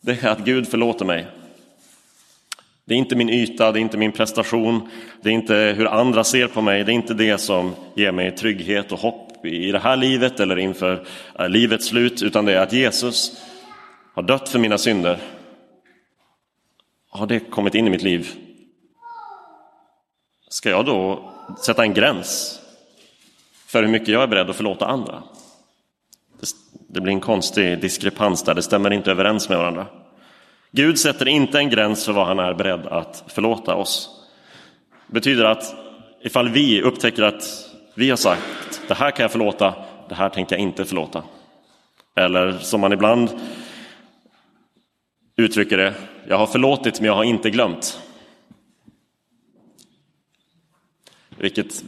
det 0.00 0.22
är 0.22 0.28
att 0.28 0.44
Gud 0.44 0.68
förlåter 0.68 1.04
mig. 1.04 1.26
Det 2.84 2.94
är 2.94 2.98
inte 2.98 3.16
min 3.16 3.30
yta, 3.30 3.72
det 3.72 3.78
är 3.78 3.80
inte 3.80 3.96
min 3.96 4.12
prestation, 4.12 4.88
det 5.22 5.28
är 5.28 5.32
inte 5.32 5.54
hur 5.54 5.86
andra 5.86 6.24
ser 6.24 6.46
på 6.46 6.62
mig, 6.62 6.84
det 6.84 6.92
är 6.92 6.94
inte 6.94 7.14
det 7.14 7.38
som 7.38 7.74
ger 7.94 8.12
mig 8.12 8.36
trygghet 8.36 8.92
och 8.92 8.98
hopp 8.98 9.46
i 9.46 9.72
det 9.72 9.78
här 9.78 9.96
livet 9.96 10.40
eller 10.40 10.58
inför 10.58 11.06
eh, 11.38 11.48
livets 11.48 11.86
slut, 11.86 12.22
utan 12.22 12.44
det 12.44 12.52
är 12.52 12.60
att 12.60 12.72
Jesus 12.72 13.42
har 14.14 14.22
dött 14.22 14.48
för 14.48 14.58
mina 14.58 14.78
synder. 14.78 15.18
Har 17.10 17.26
det 17.26 17.40
kommit 17.40 17.74
in 17.74 17.86
i 17.86 17.90
mitt 17.90 18.02
liv? 18.02 18.28
Ska 20.48 20.70
jag 20.70 20.86
då 20.86 21.30
sätta 21.64 21.82
en 21.82 21.94
gräns 21.94 22.61
för 23.72 23.82
hur 23.82 23.90
mycket 23.90 24.08
jag 24.08 24.22
är 24.22 24.26
beredd 24.26 24.50
att 24.50 24.56
förlåta 24.56 24.86
andra? 24.86 25.22
Det 26.88 27.00
blir 27.00 27.12
en 27.12 27.20
konstig 27.20 27.80
diskrepans 27.80 28.42
där, 28.42 28.54
det 28.54 28.62
stämmer 28.62 28.92
inte 28.92 29.10
överens 29.10 29.48
med 29.48 29.58
varandra. 29.58 29.86
Gud 30.70 30.98
sätter 30.98 31.28
inte 31.28 31.58
en 31.58 31.70
gräns 31.70 32.04
för 32.04 32.12
vad 32.12 32.26
han 32.26 32.38
är 32.38 32.54
beredd 32.54 32.86
att 32.86 33.24
förlåta 33.26 33.74
oss. 33.74 34.10
Det 35.06 35.14
betyder 35.14 35.44
att 35.44 35.74
ifall 36.22 36.48
vi 36.48 36.82
upptäcker 36.82 37.22
att 37.22 37.44
vi 37.94 38.10
har 38.10 38.16
sagt 38.16 38.82
det 38.88 38.94
här 38.94 39.10
kan 39.10 39.22
jag 39.24 39.32
förlåta, 39.32 39.74
det 40.08 40.14
här 40.14 40.28
tänker 40.28 40.56
jag 40.56 40.62
inte 40.62 40.84
förlåta. 40.84 41.22
Eller 42.16 42.52
som 42.52 42.80
man 42.80 42.92
ibland 42.92 43.30
uttrycker 45.36 45.76
det, 45.76 45.94
jag 46.28 46.38
har 46.38 46.46
förlåtit 46.46 47.00
men 47.00 47.06
jag 47.06 47.14
har 47.14 47.24
inte 47.24 47.50
glömt. 47.50 48.00
Vilket, 51.38 51.84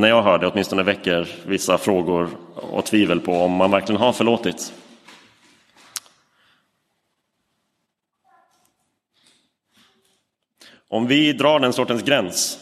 när 0.00 0.08
jag 0.08 0.22
hör 0.22 0.38
det, 0.38 0.46
åtminstone 0.46 0.82
väcker 0.82 1.28
vissa 1.46 1.78
frågor 1.78 2.28
och 2.54 2.84
tvivel 2.84 3.20
på 3.20 3.32
om 3.32 3.52
man 3.52 3.70
verkligen 3.70 4.00
har 4.00 4.12
förlåtit. 4.12 4.72
Om 10.88 11.06
vi 11.06 11.32
drar 11.32 11.60
den 11.60 11.72
sortens 11.72 12.02
gräns 12.02 12.58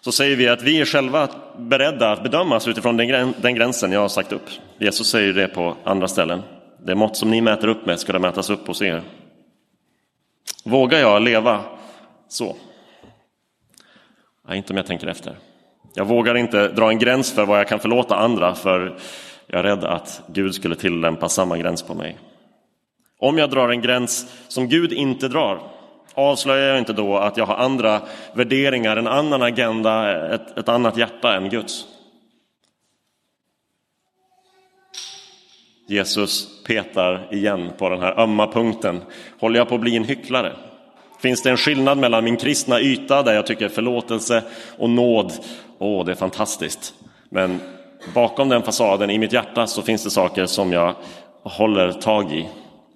så 0.00 0.12
säger 0.12 0.36
vi 0.36 0.48
att 0.48 0.62
vi 0.62 0.80
är 0.80 0.84
själva 0.84 1.28
beredda 1.58 2.12
att 2.12 2.22
bedömas 2.22 2.68
utifrån 2.68 2.96
den 3.40 3.54
gränsen 3.54 3.92
jag 3.92 4.00
har 4.00 4.08
sagt 4.08 4.32
upp. 4.32 4.50
Jesus 4.78 5.10
säger 5.10 5.32
det 5.32 5.48
på 5.48 5.76
andra 5.84 6.08
ställen. 6.08 6.42
Det 6.84 6.94
mått 6.94 7.16
som 7.16 7.30
ni 7.30 7.40
mäter 7.40 7.68
upp 7.68 7.86
med 7.86 8.00
ska 8.00 8.12
det 8.12 8.18
mätas 8.18 8.50
upp 8.50 8.66
hos 8.66 8.82
er. 8.82 9.02
Vågar 10.64 10.98
jag 10.98 11.22
leva 11.22 11.64
så? 12.28 12.56
Nej, 14.48 14.56
inte 14.56 14.72
om 14.72 14.76
jag 14.76 14.86
tänker 14.86 15.06
efter. 15.06 15.36
Jag 15.94 16.04
vågar 16.04 16.34
inte 16.34 16.68
dra 16.68 16.90
en 16.90 16.98
gräns 16.98 17.32
för 17.32 17.46
vad 17.46 17.58
jag 17.58 17.68
kan 17.68 17.78
förlåta 17.78 18.16
andra 18.16 18.54
för 18.54 18.98
jag 19.46 19.58
är 19.58 19.62
rädd 19.62 19.84
att 19.84 20.22
Gud 20.26 20.54
skulle 20.54 20.74
tillämpa 20.74 21.28
samma 21.28 21.58
gräns 21.58 21.82
på 21.82 21.94
mig. 21.94 22.18
Om 23.18 23.38
jag 23.38 23.50
drar 23.50 23.68
en 23.68 23.80
gräns 23.80 24.26
som 24.48 24.68
Gud 24.68 24.92
inte 24.92 25.28
drar 25.28 25.62
avslöjar 26.14 26.68
jag 26.68 26.78
inte 26.78 26.92
då 26.92 27.16
att 27.16 27.36
jag 27.36 27.46
har 27.46 27.56
andra 27.56 28.00
värderingar, 28.32 28.96
en 28.96 29.06
annan 29.06 29.42
agenda, 29.42 30.26
ett, 30.34 30.58
ett 30.58 30.68
annat 30.68 30.96
hjärta 30.96 31.36
än 31.36 31.48
Guds? 31.48 31.84
Jesus 35.88 36.64
petar 36.64 37.28
igen 37.30 37.70
på 37.78 37.88
den 37.88 38.00
här 38.00 38.20
ömma 38.20 38.52
punkten. 38.52 39.00
Håller 39.40 39.58
jag 39.58 39.68
på 39.68 39.74
att 39.74 39.80
bli 39.80 39.96
en 39.96 40.04
hycklare? 40.04 40.52
Finns 41.18 41.42
det 41.42 41.50
en 41.50 41.56
skillnad 41.56 41.98
mellan 41.98 42.24
min 42.24 42.36
kristna 42.36 42.80
yta 42.80 43.22
där 43.22 43.34
jag 43.34 43.46
tycker 43.46 43.68
förlåtelse 43.68 44.44
och 44.78 44.90
nåd, 44.90 45.32
åh, 45.78 46.04
det 46.04 46.12
är 46.12 46.16
fantastiskt. 46.16 46.94
Men 47.28 47.60
bakom 48.14 48.48
den 48.48 48.62
fasaden 48.62 49.10
i 49.10 49.18
mitt 49.18 49.32
hjärta 49.32 49.66
så 49.66 49.82
finns 49.82 50.04
det 50.04 50.10
saker 50.10 50.46
som 50.46 50.72
jag 50.72 50.94
håller 51.42 51.92
tag 51.92 52.32
i 52.32 52.48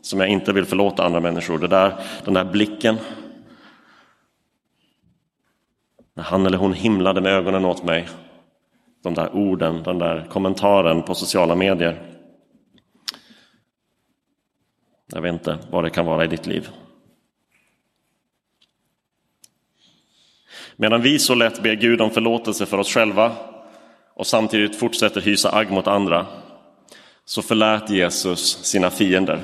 som 0.02 0.20
jag 0.20 0.28
inte 0.28 0.52
vill 0.52 0.64
förlåta 0.64 1.04
andra 1.04 1.20
människor. 1.20 1.58
Det 1.58 1.68
där, 1.68 1.94
den 2.24 2.34
där 2.34 2.44
blicken. 2.44 2.96
När 6.14 6.24
han 6.24 6.46
eller 6.46 6.58
hon 6.58 6.72
himlade 6.72 7.20
med 7.20 7.32
ögonen 7.32 7.64
åt 7.64 7.84
mig. 7.84 8.08
De 9.02 9.14
där 9.14 9.36
orden, 9.36 9.82
den 9.82 9.98
där 9.98 10.26
kommentaren 10.30 11.02
på 11.02 11.14
sociala 11.14 11.54
medier. 11.54 12.02
Jag 15.12 15.22
vet 15.22 15.32
inte 15.32 15.58
vad 15.70 15.84
det 15.84 15.90
kan 15.90 16.06
vara 16.06 16.24
i 16.24 16.28
ditt 16.28 16.46
liv. 16.46 16.68
Medan 20.82 21.02
vi 21.02 21.18
så 21.18 21.34
lätt 21.34 21.62
ber 21.62 21.74
Gud 21.74 22.00
om 22.00 22.10
förlåtelse 22.10 22.66
för 22.66 22.78
oss 22.78 22.88
själva 22.88 23.32
och 24.14 24.26
samtidigt 24.26 24.76
fortsätter 24.76 25.20
hysa 25.20 25.56
agg 25.56 25.70
mot 25.70 25.86
andra 25.86 26.26
så 27.24 27.42
förlät 27.42 27.90
Jesus 27.90 28.64
sina 28.64 28.90
fiender 28.90 29.40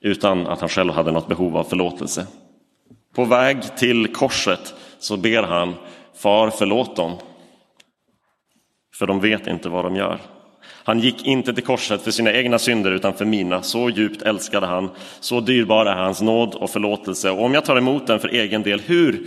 utan 0.00 0.46
att 0.46 0.60
han 0.60 0.68
själv 0.68 0.92
hade 0.92 1.12
något 1.12 1.28
behov 1.28 1.56
av 1.56 1.64
förlåtelse. 1.64 2.26
På 3.14 3.24
väg 3.24 3.76
till 3.76 4.12
korset 4.12 4.74
så 4.98 5.16
ber 5.16 5.42
han 5.42 5.74
Far 6.14 6.50
förlåt 6.50 6.96
dem, 6.96 7.18
för 8.94 9.06
de 9.06 9.20
vet 9.20 9.46
inte 9.46 9.68
vad 9.68 9.84
de 9.84 9.96
gör. 9.96 10.20
Han 10.84 11.00
gick 11.00 11.26
inte 11.26 11.54
till 11.54 11.64
korset 11.64 12.02
för 12.02 12.10
sina 12.10 12.32
egna 12.32 12.58
synder 12.58 12.90
utan 12.90 13.14
för 13.14 13.24
mina. 13.24 13.62
Så 13.62 13.90
djupt 13.90 14.22
älskade 14.22 14.66
han, 14.66 14.90
så 15.20 15.40
dyrbar 15.40 15.86
är 15.86 15.94
hans 15.94 16.22
nåd 16.22 16.54
och 16.54 16.70
förlåtelse. 16.70 17.30
Och 17.30 17.44
om 17.44 17.54
jag 17.54 17.64
tar 17.64 17.76
emot 17.76 18.06
den 18.06 18.20
för 18.20 18.28
egen 18.28 18.62
del, 18.62 18.80
hur, 18.80 19.26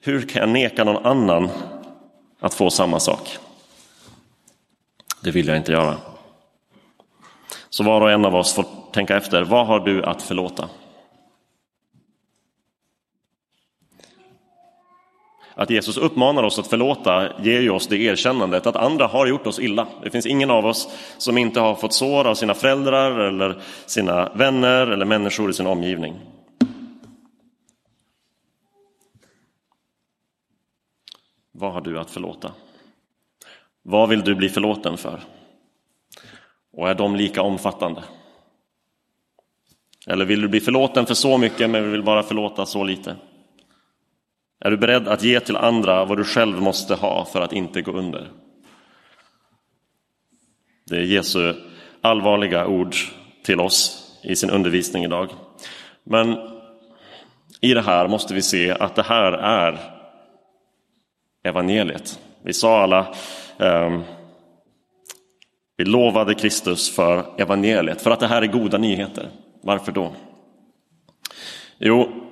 hur 0.00 0.22
kan 0.22 0.40
jag 0.40 0.48
neka 0.48 0.84
någon 0.84 1.06
annan 1.06 1.48
att 2.40 2.54
få 2.54 2.70
samma 2.70 3.00
sak? 3.00 3.38
Det 5.22 5.30
vill 5.30 5.48
jag 5.48 5.56
inte 5.56 5.72
göra. 5.72 5.96
Så 7.70 7.84
var 7.84 8.00
och 8.00 8.10
en 8.10 8.24
av 8.24 8.34
oss 8.34 8.54
får 8.54 8.64
tänka 8.92 9.16
efter, 9.16 9.42
vad 9.42 9.66
har 9.66 9.80
du 9.80 10.04
att 10.04 10.22
förlåta? 10.22 10.68
Att 15.58 15.70
Jesus 15.70 15.96
uppmanar 15.96 16.42
oss 16.42 16.58
att 16.58 16.66
förlåta 16.66 17.42
ger 17.42 17.60
ju 17.60 17.70
oss 17.70 17.86
det 17.86 17.96
erkännandet 17.96 18.66
att 18.66 18.76
andra 18.76 19.06
har 19.06 19.26
gjort 19.26 19.46
oss 19.46 19.58
illa. 19.58 19.86
Det 20.02 20.10
finns 20.10 20.26
ingen 20.26 20.50
av 20.50 20.66
oss 20.66 20.88
som 21.18 21.38
inte 21.38 21.60
har 21.60 21.74
fått 21.74 21.92
sår 21.92 22.26
av 22.26 22.34
sina 22.34 22.54
föräldrar 22.54 23.18
eller 23.18 23.60
sina 23.86 24.32
vänner 24.34 24.86
eller 24.86 25.04
människor 25.04 25.50
i 25.50 25.52
sin 25.52 25.66
omgivning. 25.66 26.14
Vad 31.52 31.72
har 31.72 31.80
du 31.80 31.98
att 31.98 32.10
förlåta? 32.10 32.52
Vad 33.82 34.08
vill 34.08 34.20
du 34.20 34.34
bli 34.34 34.48
förlåten 34.48 34.96
för? 34.96 35.20
Och 36.72 36.88
är 36.88 36.94
de 36.94 37.16
lika 37.16 37.42
omfattande? 37.42 38.02
Eller 40.06 40.24
vill 40.24 40.40
du 40.40 40.48
bli 40.48 40.60
förlåten 40.60 41.06
för 41.06 41.14
så 41.14 41.38
mycket 41.38 41.70
men 41.70 41.92
vill 41.92 42.02
bara 42.02 42.22
förlåta 42.22 42.66
så 42.66 42.84
lite? 42.84 43.16
Är 44.60 44.70
du 44.70 44.76
beredd 44.76 45.08
att 45.08 45.22
ge 45.22 45.40
till 45.40 45.56
andra 45.56 46.04
vad 46.04 46.18
du 46.18 46.24
själv 46.24 46.62
måste 46.62 46.94
ha 46.94 47.24
för 47.24 47.40
att 47.40 47.52
inte 47.52 47.82
gå 47.82 47.92
under? 47.92 48.30
Det 50.84 50.96
är 50.96 51.02
Jesu 51.02 51.54
allvarliga 52.00 52.66
ord 52.66 52.94
till 53.44 53.60
oss 53.60 54.12
i 54.22 54.36
sin 54.36 54.50
undervisning 54.50 55.04
idag. 55.04 55.30
Men 56.04 56.36
i 57.60 57.74
det 57.74 57.82
här 57.82 58.08
måste 58.08 58.34
vi 58.34 58.42
se 58.42 58.70
att 58.70 58.94
det 58.94 59.02
här 59.02 59.32
är 59.32 59.78
evangeliet. 61.42 62.20
Vi 62.42 62.52
sa 62.52 62.82
alla, 62.82 63.14
eh, 63.58 64.00
vi 65.76 65.84
lovade 65.84 66.34
Kristus 66.34 66.96
för 66.96 67.40
evangeliet, 67.40 68.02
för 68.02 68.10
att 68.10 68.20
det 68.20 68.26
här 68.26 68.42
är 68.42 68.46
goda 68.46 68.78
nyheter. 68.78 69.28
Varför 69.62 69.92
då? 69.92 70.12
Jo, 71.78 72.25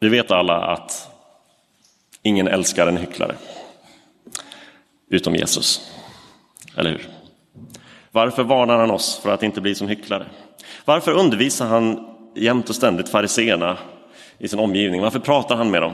vi 0.00 0.08
vet 0.08 0.30
alla 0.30 0.56
att 0.56 1.08
ingen 2.22 2.48
älskar 2.48 2.86
en 2.86 2.96
hycklare. 2.96 3.34
Utom 5.10 5.34
Jesus. 5.34 5.92
Eller 6.76 6.90
hur? 6.90 7.08
Varför 8.12 8.42
varnar 8.42 8.78
han 8.78 8.90
oss 8.90 9.20
för 9.22 9.34
att 9.34 9.42
inte 9.42 9.60
bli 9.60 9.74
som 9.74 9.88
hycklare? 9.88 10.26
Varför 10.84 11.12
undervisar 11.12 11.66
han 11.66 12.08
jämt 12.34 12.68
och 12.68 12.74
ständigt 12.74 13.08
fariseerna 13.08 13.78
i 14.38 14.48
sin 14.48 14.58
omgivning? 14.58 15.00
Varför 15.00 15.18
pratar 15.18 15.56
han 15.56 15.70
med 15.70 15.82
dem? 15.82 15.92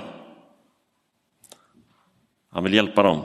Han 2.52 2.64
vill 2.64 2.74
hjälpa 2.74 3.02
dem. 3.02 3.18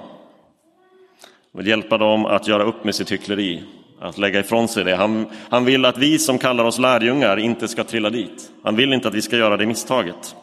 Han 1.54 1.64
vill 1.64 1.68
hjälpa 1.68 1.98
dem 1.98 2.26
att 2.26 2.48
göra 2.48 2.64
upp 2.64 2.84
med 2.84 2.96
sitt 2.96 3.12
hyckleri, 3.12 3.64
att 4.00 4.18
lägga 4.18 4.40
ifrån 4.40 4.68
sig 4.68 4.84
det. 4.84 4.96
Han, 4.96 5.26
han 5.50 5.66
vill 5.66 5.86
att 5.86 5.98
vi 5.98 6.20
som 6.20 6.38
kallar 6.38 6.64
oss 6.64 6.80
lärjungar 6.80 7.38
inte 7.38 7.68
ska 7.68 7.84
trilla 7.84 8.10
dit. 8.10 8.52
Han 8.64 8.76
vill 8.76 8.94
inte 8.94 9.08
att 9.08 9.14
vi 9.14 9.22
ska 9.22 9.38
göra 9.38 9.58
det 9.58 9.66
misstaget. 9.66 10.36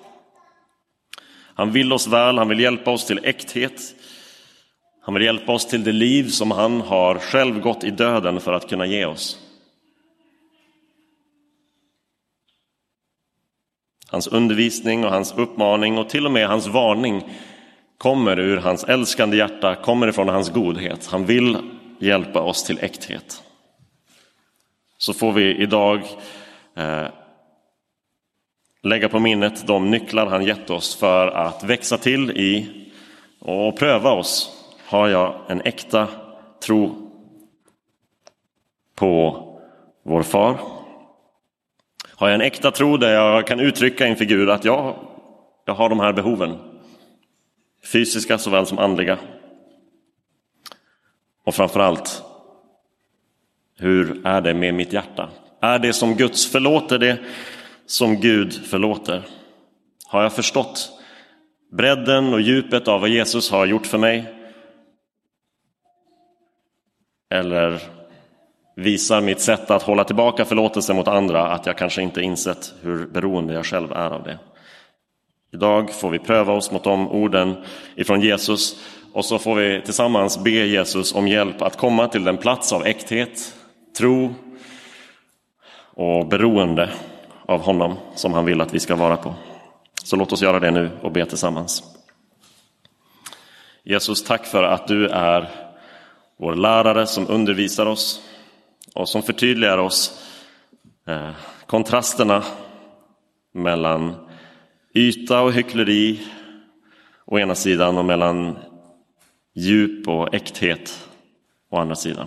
Han 1.59 1.73
vill 1.73 1.93
oss 1.93 2.07
väl, 2.07 2.39
han 2.39 2.49
vill 2.49 2.61
hjälpa 2.61 2.91
oss 2.91 3.07
till 3.07 3.21
äkthet. 3.23 3.95
Han 5.01 5.15
vill 5.15 5.23
hjälpa 5.23 5.53
oss 5.53 5.67
till 5.67 5.85
det 5.85 5.93
liv 5.93 6.29
som 6.29 6.51
han 6.51 6.81
har 6.81 7.19
själv 7.19 7.61
gått 7.61 7.85
i 7.85 7.91
döden 7.91 8.41
för 8.41 8.53
att 8.53 8.69
kunna 8.69 8.87
ge 8.87 9.05
oss. 9.05 9.39
Hans 14.09 14.27
undervisning 14.27 15.05
och 15.05 15.11
hans 15.11 15.35
uppmaning 15.37 15.99
och 15.99 16.09
till 16.09 16.27
och 16.27 16.33
med 16.33 16.49
hans 16.49 16.67
varning 16.67 17.23
kommer 17.97 18.39
ur 18.39 18.57
hans 18.57 18.85
älskande 18.85 19.37
hjärta, 19.37 19.75
kommer 19.75 20.09
ifrån 20.09 20.29
hans 20.29 20.51
godhet. 20.51 21.07
Han 21.07 21.27
vill 21.27 21.57
hjälpa 21.99 22.41
oss 22.41 22.65
till 22.65 22.79
äkthet. 22.81 23.43
Så 24.99 25.13
får 25.13 25.33
vi 25.33 25.57
idag 25.57 26.03
eh, 26.77 27.07
lägga 28.83 29.09
på 29.09 29.19
minnet 29.19 29.67
de 29.67 29.91
nycklar 29.91 30.27
han 30.27 30.45
gett 30.45 30.71
oss 30.71 30.97
för 30.97 31.27
att 31.29 31.65
växa 31.65 31.99
till 31.99 32.31
i 32.31 32.69
och 33.39 33.79
pröva 33.79 34.11
oss. 34.11 34.51
Har 34.87 35.09
jag 35.09 35.35
en 35.49 35.61
äkta 35.61 36.09
tro 36.65 37.11
på 38.95 39.45
vår 40.03 40.23
far? 40.23 40.59
Har 42.15 42.29
jag 42.29 42.35
en 42.35 42.41
äkta 42.41 42.71
tro 42.71 42.97
där 42.97 43.15
jag 43.15 43.47
kan 43.47 43.61
uttrycka 43.61 44.07
inför 44.07 44.25
Gud 44.25 44.51
att 44.51 44.65
jag, 44.65 44.97
jag 45.65 45.75
har 45.75 45.89
de 45.89 46.01
här 46.01 46.13
behoven? 46.13 46.59
Fysiska 47.93 48.39
såväl 48.39 48.67
som 48.67 48.79
andliga. 48.79 49.19
Och 51.45 51.55
framförallt, 51.55 52.23
hur 53.79 54.27
är 54.27 54.41
det 54.41 54.55
med 54.55 54.75
mitt 54.75 54.93
hjärta? 54.93 55.29
Är 55.61 55.79
det 55.79 55.93
som 55.93 56.15
Guds 56.15 56.53
förlåter 56.53 56.99
det 56.99 57.19
som 57.89 58.21
Gud 58.21 58.67
förlåter? 58.67 59.23
Har 60.07 60.23
jag 60.23 60.33
förstått 60.33 60.91
bredden 61.73 62.35
och 62.35 62.41
djupet 62.41 62.89
av 62.89 63.01
vad 63.01 63.11
Jesus 63.11 63.51
har 63.51 63.67
gjort 63.67 63.87
för 63.87 63.99
mig? 63.99 64.35
Eller 67.31 67.83
visar 68.77 69.21
mitt 69.21 69.41
sätt 69.41 69.71
att 69.71 69.83
hålla 69.83 70.05
tillbaka 70.05 70.45
förlåtelse 70.45 70.95
mot 70.95 71.09
andra 71.09 71.49
att 71.49 71.67
jag 71.67 71.79
kanske 71.79 72.03
inte 72.03 72.21
insett 72.21 72.75
hur 72.83 73.07
beroende 73.07 73.55
jag 73.55 73.67
själv 73.67 73.93
är 73.93 74.11
av 74.11 74.23
det? 74.23 74.39
Idag 75.53 75.93
får 75.93 76.11
vi 76.11 76.19
pröva 76.19 76.53
oss 76.53 76.71
mot 76.71 76.85
de 76.85 77.09
orden 77.09 77.57
ifrån 77.95 78.21
Jesus 78.21 78.77
och 79.13 79.25
så 79.25 79.39
får 79.39 79.55
vi 79.55 79.83
tillsammans 79.83 80.45
be 80.45 80.51
Jesus 80.51 81.15
om 81.15 81.29
hjälp 81.29 81.63
att 81.63 81.77
komma 81.77 82.09
till 82.09 82.25
den 82.25 82.37
plats 82.37 82.73
av 82.73 82.87
äkthet, 82.87 83.55
tro 83.99 84.35
och 85.95 86.29
beroende 86.29 86.91
av 87.49 87.61
honom 87.61 87.97
som 88.15 88.33
han 88.33 88.45
vill 88.45 88.61
att 88.61 88.75
vi 88.75 88.81
ska 88.81 88.97
vara 88.97 89.17
på. 89.17 89.35
Så 90.05 90.17
låt 90.17 90.33
oss 90.33 90.43
göra 90.43 90.61
det 90.61 90.71
nu 90.71 90.91
och 91.03 91.13
be 91.13 91.27
tillsammans. 91.27 91.83
Jesus, 93.85 94.25
tack 94.25 94.47
för 94.47 94.63
att 94.63 94.89
du 94.89 95.09
är 95.09 95.51
vår 96.37 96.55
lärare 96.55 97.07
som 97.07 97.29
undervisar 97.29 97.87
oss 97.87 98.23
och 98.95 99.09
som 99.09 99.23
förtydligar 99.23 99.79
oss 99.79 100.25
eh, 101.07 101.31
kontrasterna 101.67 102.45
mellan 103.53 104.15
yta 104.95 105.41
och 105.41 105.53
hyckleri 105.53 106.21
å 107.25 107.39
ena 107.39 107.55
sidan 107.55 107.99
och 107.99 108.05
mellan 108.05 108.59
djup 109.55 110.09
och 110.09 110.35
äkthet 110.35 111.09
å 111.71 111.77
andra 111.77 111.95
sidan. 111.95 112.27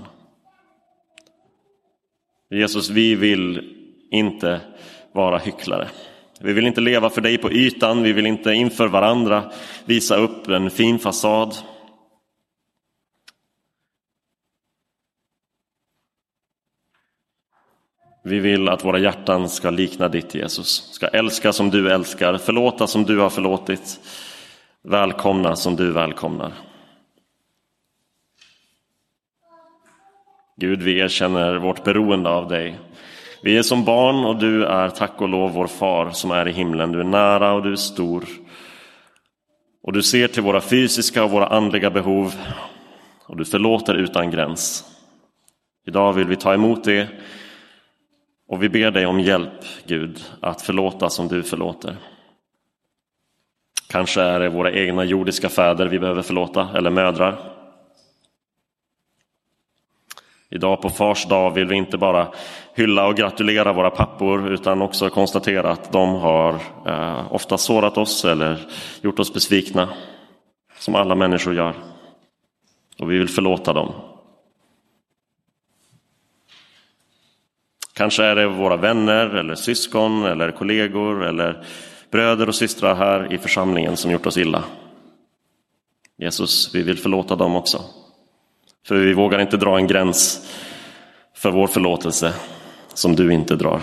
Jesus, 2.49 2.89
vi 2.89 3.15
vill 3.15 3.77
inte 4.11 4.61
vara 5.13 5.37
hycklare. 5.37 5.89
Vi 6.39 6.53
vill 6.53 6.67
inte 6.67 6.81
leva 6.81 7.09
för 7.09 7.21
dig 7.21 7.37
på 7.37 7.51
ytan, 7.51 8.03
vi 8.03 8.13
vill 8.13 8.25
inte 8.25 8.51
inför 8.51 8.87
varandra 8.87 9.51
visa 9.85 10.15
upp 10.15 10.47
en 10.47 10.71
fin 10.71 10.99
fasad. 10.99 11.55
Vi 18.23 18.39
vill 18.39 18.69
att 18.69 18.85
våra 18.85 18.99
hjärtan 18.99 19.49
ska 19.49 19.69
likna 19.69 20.07
ditt 20.07 20.35
Jesus, 20.35 20.89
ska 20.91 21.07
älska 21.07 21.53
som 21.53 21.69
du 21.69 21.91
älskar, 21.91 22.37
förlåta 22.37 22.87
som 22.87 23.03
du 23.03 23.19
har 23.19 23.29
förlåtit, 23.29 23.99
välkomna 24.81 25.55
som 25.55 25.75
du 25.75 25.91
välkomnar. 25.91 26.53
Gud, 30.55 30.81
vi 30.81 30.99
erkänner 30.99 31.55
vårt 31.55 31.83
beroende 31.83 32.29
av 32.29 32.47
dig. 32.47 32.79
Vi 33.43 33.57
är 33.57 33.63
som 33.63 33.85
barn 33.85 34.25
och 34.25 34.35
du 34.35 34.65
är 34.65 34.89
tack 34.89 35.21
och 35.21 35.29
lov 35.29 35.51
vår 35.51 35.67
far 35.67 36.09
som 36.09 36.31
är 36.31 36.47
i 36.47 36.51
himlen. 36.51 36.91
Du 36.91 36.99
är 36.99 37.03
nära 37.03 37.53
och 37.53 37.63
du 37.63 37.71
är 37.71 37.75
stor. 37.75 38.25
Och 39.83 39.93
du 39.93 40.03
ser 40.03 40.27
till 40.27 40.43
våra 40.43 40.61
fysiska 40.61 41.23
och 41.23 41.31
våra 41.31 41.47
andliga 41.47 41.89
behov 41.89 42.35
och 43.25 43.37
du 43.37 43.45
förlåter 43.45 43.95
utan 43.95 44.31
gräns. 44.31 44.85
Idag 45.87 46.13
vill 46.13 46.27
vi 46.27 46.35
ta 46.35 46.53
emot 46.53 46.83
det 46.83 47.07
och 48.47 48.63
vi 48.63 48.69
ber 48.69 48.91
dig 48.91 49.05
om 49.05 49.19
hjälp, 49.19 49.65
Gud, 49.87 50.23
att 50.39 50.61
förlåta 50.61 51.09
som 51.09 51.27
du 51.27 51.43
förlåter. 51.43 51.95
Kanske 53.89 54.21
är 54.21 54.39
det 54.39 54.49
våra 54.49 54.71
egna 54.71 55.03
jordiska 55.03 55.49
fäder 55.49 55.85
vi 55.85 55.99
behöver 55.99 56.21
förlåta, 56.21 56.69
eller 56.75 56.89
mödrar. 56.89 57.50
Idag 60.53 60.81
på 60.81 60.89
Fars 60.89 61.25
dag 61.25 61.51
vill 61.51 61.67
vi 61.67 61.75
inte 61.75 61.97
bara 61.97 62.27
hylla 62.75 63.07
och 63.07 63.15
gratulera 63.15 63.73
våra 63.73 63.89
pappor 63.89 64.51
utan 64.51 64.81
också 64.81 65.09
konstatera 65.09 65.71
att 65.71 65.91
de 65.91 66.15
har 66.15 66.53
eh, 66.85 67.33
ofta 67.33 67.57
sårat 67.57 67.97
oss 67.97 68.25
eller 68.25 68.57
gjort 69.01 69.19
oss 69.19 69.33
besvikna, 69.33 69.89
som 70.77 70.95
alla 70.95 71.15
människor 71.15 71.55
gör. 71.55 71.73
Och 72.99 73.11
vi 73.11 73.17
vill 73.17 73.29
förlåta 73.29 73.73
dem. 73.73 73.93
Kanske 77.93 78.23
är 78.23 78.35
det 78.35 78.47
våra 78.47 78.75
vänner 78.75 79.25
eller 79.25 79.55
syskon 79.55 80.25
eller 80.25 80.51
kollegor 80.51 81.25
eller 81.25 81.63
bröder 82.11 82.47
och 82.47 82.55
systrar 82.55 82.95
här 82.95 83.33
i 83.33 83.37
församlingen 83.37 83.97
som 83.97 84.11
gjort 84.11 84.25
oss 84.25 84.37
illa. 84.37 84.63
Jesus, 86.17 86.75
vi 86.75 86.83
vill 86.83 86.97
förlåta 86.97 87.35
dem 87.35 87.55
också. 87.55 88.00
För 88.83 88.95
vi 88.95 89.13
vågar 89.13 89.39
inte 89.39 89.57
dra 89.57 89.77
en 89.77 89.87
gräns 89.87 90.51
för 91.33 91.51
vår 91.51 91.67
förlåtelse 91.67 92.33
som 92.93 93.15
du 93.15 93.33
inte 93.33 93.55
drar. 93.55 93.81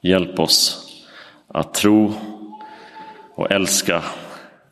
Hjälp 0.00 0.38
oss 0.38 0.86
att 1.48 1.74
tro 1.74 2.14
och 3.34 3.50
älska, 3.50 4.02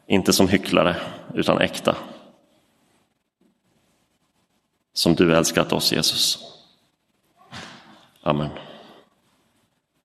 inte 0.06 0.32
som 0.32 0.48
hycklare 0.48 0.96
utan 1.34 1.60
äkta. 1.60 1.96
Som 4.92 5.14
du 5.14 5.36
älskat 5.36 5.72
oss 5.72 5.92
Jesus. 5.92 6.38
Amen. 8.22 8.50